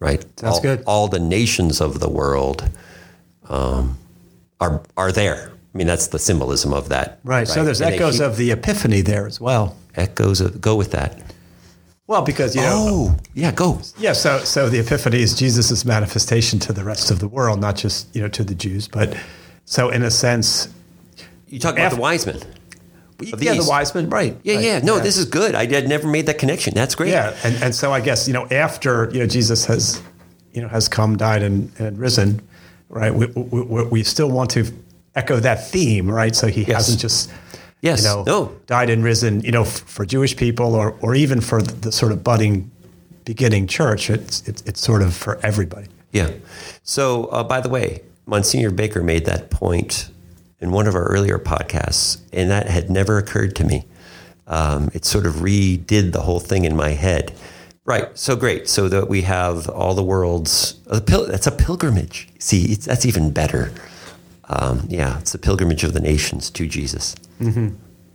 [0.00, 0.22] right?
[0.38, 0.82] Sounds all, good.
[0.86, 2.68] All the nations of the world
[3.48, 3.98] um,
[4.60, 5.52] are are there.
[5.74, 7.20] I mean, that's the symbolism of that.
[7.24, 7.46] Right.
[7.46, 9.76] So there's And echoes keep- of the Epiphany there as well.
[9.96, 11.20] echoes of go with that.
[12.06, 13.80] Well, because you know, Oh, yeah, go.
[13.98, 14.14] yeah.
[14.14, 18.08] So so the Epiphany is Jesus' manifestation to the rest of the world, not just
[18.16, 19.14] you know to the Jews, but
[19.66, 20.68] so in a sense,
[21.48, 22.36] You talk about the wise men.
[22.36, 24.36] Of the yeah, the wise men, right?
[24.44, 24.78] Yeah, right, yeah.
[24.78, 25.54] No, this is good.
[25.56, 26.72] I had never made that connection.
[26.74, 27.10] That's great.
[27.10, 30.00] Yeah, and, and so I guess you know after you know Jesus has
[30.52, 32.40] you know has come, died, and, and risen,
[32.88, 33.12] right?
[33.12, 34.66] We, we, we still want to
[35.16, 36.34] echo that theme, right?
[36.36, 37.30] So he hasn't just
[37.80, 38.02] Yes.
[38.02, 38.52] you know No.
[38.66, 41.92] died and risen, you know, f- for Jewish people or or even for the, the
[41.92, 42.70] sort of budding
[43.24, 44.10] beginning church.
[44.10, 45.88] It's it's it's sort of for everybody.
[46.12, 46.30] Yeah.
[46.84, 50.08] So, uh, by the way, Monsignor Baker made that point
[50.60, 53.84] in one of our earlier podcasts, and that had never occurred to me.
[54.46, 57.32] Um, it sort of redid the whole thing in my head.
[57.84, 58.16] Right.
[58.18, 58.68] So great.
[58.68, 60.78] So that we have all the world's.
[60.86, 62.28] A pil- that's a pilgrimage.
[62.38, 63.72] See, it's, that's even better.
[64.48, 67.14] Um, yeah, it's the pilgrimage of the nations to Jesus.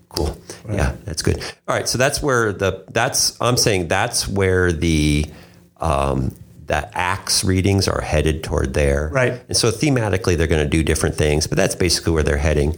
[0.09, 0.37] Cool.
[0.69, 1.39] Yeah, that's good.
[1.67, 5.25] All right, so that's where the that's I'm saying that's where the
[5.77, 6.35] um,
[6.65, 9.09] the Acts readings are headed toward there.
[9.11, 9.41] Right.
[9.47, 12.75] And so thematically, they're going to do different things, but that's basically where they're heading.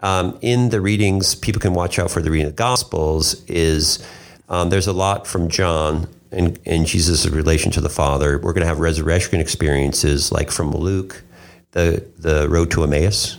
[0.00, 3.42] Um, in the readings, people can watch out for the reading of the Gospels.
[3.46, 4.04] Is
[4.48, 8.38] um, there's a lot from John and, and Jesus' relation to the Father.
[8.38, 11.22] We're going to have resurrection experiences like from Luke,
[11.72, 13.38] the the road to Emmaus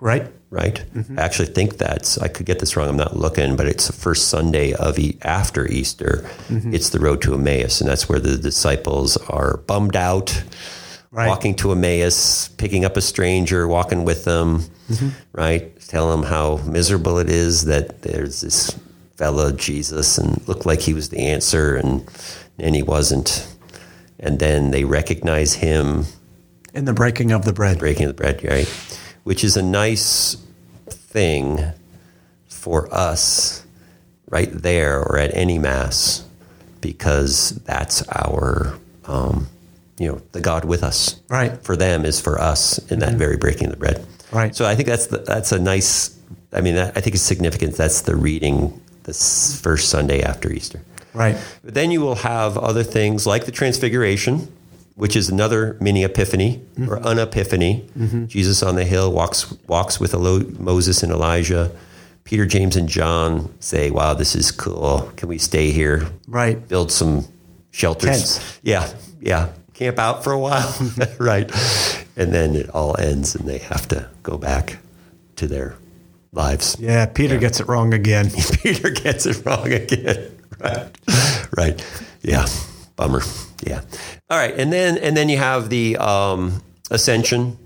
[0.00, 0.26] Right.
[0.50, 0.84] Right?
[0.94, 1.18] Mm-hmm.
[1.18, 3.92] I actually think that's, I could get this wrong, I'm not looking, but it's the
[3.92, 6.24] first Sunday of e- after Easter.
[6.48, 6.74] Mm-hmm.
[6.74, 10.42] It's the road to Emmaus, and that's where the disciples are bummed out,
[11.12, 11.28] Right.
[11.28, 15.08] walking to Emmaus, picking up a stranger, walking with them, mm-hmm.
[15.32, 15.78] right?
[15.80, 18.78] Tell them how miserable it is that there's this
[19.16, 22.06] fella, Jesus, and looked like he was the answer, and,
[22.58, 23.48] and he wasn't.
[24.20, 26.04] And then they recognize him
[26.74, 27.78] In the breaking of the bread.
[27.78, 28.68] breaking of the bread, right?
[29.26, 30.36] Which is a nice
[30.88, 31.72] thing
[32.46, 33.66] for us
[34.28, 36.24] right there or at any mass
[36.80, 39.48] because that's our, um,
[39.98, 41.20] you know, the God with us.
[41.28, 41.60] Right.
[41.64, 44.06] For them is for us in that very breaking of the bread.
[44.30, 44.54] Right.
[44.54, 46.16] So I think that's the, that's a nice.
[46.52, 47.74] I mean, I think it's significant.
[47.74, 50.82] That's the reading this first Sunday after Easter.
[51.14, 51.36] Right.
[51.64, 54.52] But then you will have other things like the Transfiguration,
[54.96, 57.06] which is another mini epiphany or Mm-hmm.
[57.06, 57.86] an epiphany.
[58.26, 61.70] Jesus on the hill walks walks with Elo- Moses and Elijah.
[62.24, 65.12] Peter, James, and John say, "Wow, this is cool.
[65.16, 66.08] Can we stay here?
[66.26, 66.66] Right.
[66.66, 67.24] Build some
[67.70, 68.10] shelters?
[68.10, 68.58] Tents.
[68.64, 68.88] Yeah,
[69.20, 69.50] yeah.
[69.74, 70.74] Camp out for a while,
[71.20, 71.48] right?
[72.16, 74.78] And then it all ends, and they have to go back
[75.36, 75.76] to their
[76.32, 76.76] lives.
[76.80, 77.06] Yeah.
[77.06, 78.30] Peter gets it wrong again.
[78.62, 80.32] Peter gets it wrong again.
[80.58, 80.88] Right.
[81.56, 81.86] Right.
[82.22, 82.46] Yeah.
[82.96, 83.20] Bummer.
[83.66, 83.82] Yeah.
[84.30, 84.54] All right.
[84.58, 87.58] And then and then you have the um, ascension.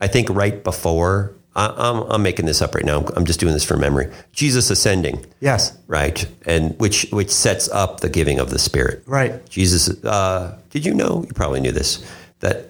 [0.00, 3.04] I think right before I, I'm, I'm making this up right now.
[3.14, 4.10] I'm just doing this from memory.
[4.32, 5.76] Jesus ascending, Yes.
[5.86, 9.02] right, and which which sets up the giving of the Spirit.
[9.06, 9.44] Right.
[9.50, 9.88] Jesus.
[10.04, 11.24] Uh, did you know?
[11.26, 12.04] You probably knew this
[12.40, 12.68] that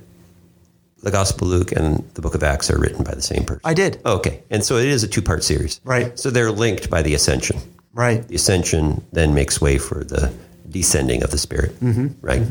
[1.03, 3.61] the Gospel of Luke and the Book of Acts are written by the same person.
[3.65, 4.01] I did.
[4.05, 5.81] Okay, and so it is a two part series.
[5.85, 6.19] Right.
[6.19, 7.59] So they're linked by the ascension.
[7.95, 8.27] Right.
[8.27, 10.33] The ascension then makes way for the
[10.69, 11.79] descending of the Spirit.
[11.81, 12.09] Mm-hmm.
[12.21, 12.43] Right.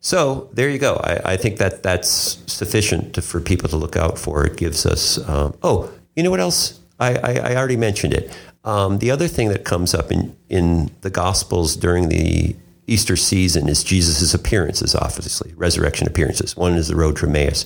[0.00, 0.96] So there you go.
[0.96, 2.08] I, I think that that's
[2.52, 4.44] sufficient to, for people to look out for.
[4.44, 5.18] It gives us.
[5.28, 6.80] Um, oh, you know what else?
[6.98, 8.36] I, I, I already mentioned it.
[8.64, 12.54] Um, the other thing that comes up in in the Gospels during the
[12.86, 16.56] Easter season is Jesus' appearances, obviously, resurrection appearances.
[16.56, 17.64] One is the road to Emmaus.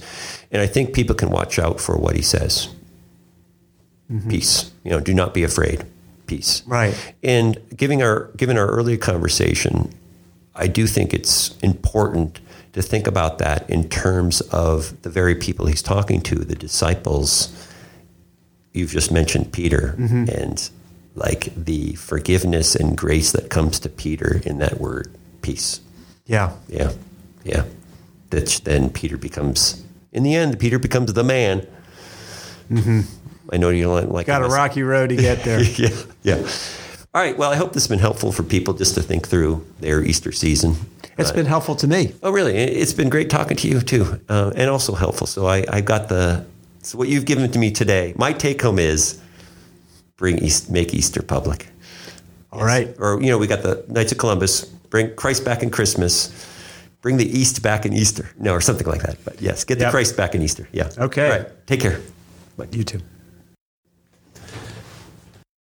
[0.52, 2.68] And I think people can watch out for what he says.
[4.28, 4.70] Peace.
[4.84, 5.84] You know, do not be afraid.
[6.26, 6.62] Peace.
[6.66, 7.14] Right.
[7.22, 9.92] And giving our given our earlier conversation,
[10.54, 12.40] I do think it's important
[12.72, 17.52] to think about that in terms of the very people he's talking to, the disciples.
[18.72, 20.26] You've just mentioned Peter mm-hmm.
[20.28, 20.70] and
[21.14, 25.80] like the forgiveness and grace that comes to Peter in that word, peace.
[26.26, 26.52] Yeah.
[26.68, 26.92] Yeah.
[27.44, 27.64] Yeah.
[28.30, 31.66] That then Peter becomes, in the end, Peter becomes the man.
[32.70, 33.00] Mm-hmm.
[33.52, 35.62] I know you don't like Got a rocky road to get there.
[35.78, 35.88] Yeah.
[36.22, 36.48] Yeah.
[37.14, 37.36] All right.
[37.38, 40.32] Well, I hope this has been helpful for people just to think through their Easter
[40.32, 40.76] season.
[41.18, 42.12] It's been helpful to me.
[42.22, 42.54] Oh, really?
[42.56, 45.26] It- It's been great talking to you too, uh, and also helpful.
[45.26, 46.44] So I, I got the
[46.82, 48.12] so what you've given to me today.
[48.16, 49.18] My take home is
[50.16, 51.68] bring East, make Easter public.
[52.52, 52.94] All right.
[52.98, 54.64] Or you know, we got the Knights of Columbus.
[54.90, 56.30] Bring Christ back in Christmas.
[57.00, 58.28] Bring the East back in Easter.
[58.38, 59.16] No, or something like that.
[59.24, 59.90] But yes, get the Yep.
[59.92, 60.68] Christ back in Easter.
[60.72, 60.90] Yeah.
[60.98, 61.24] Okay.
[61.30, 61.66] All right.
[61.66, 62.00] Take care.
[62.58, 62.68] Bye.
[62.72, 63.00] You too.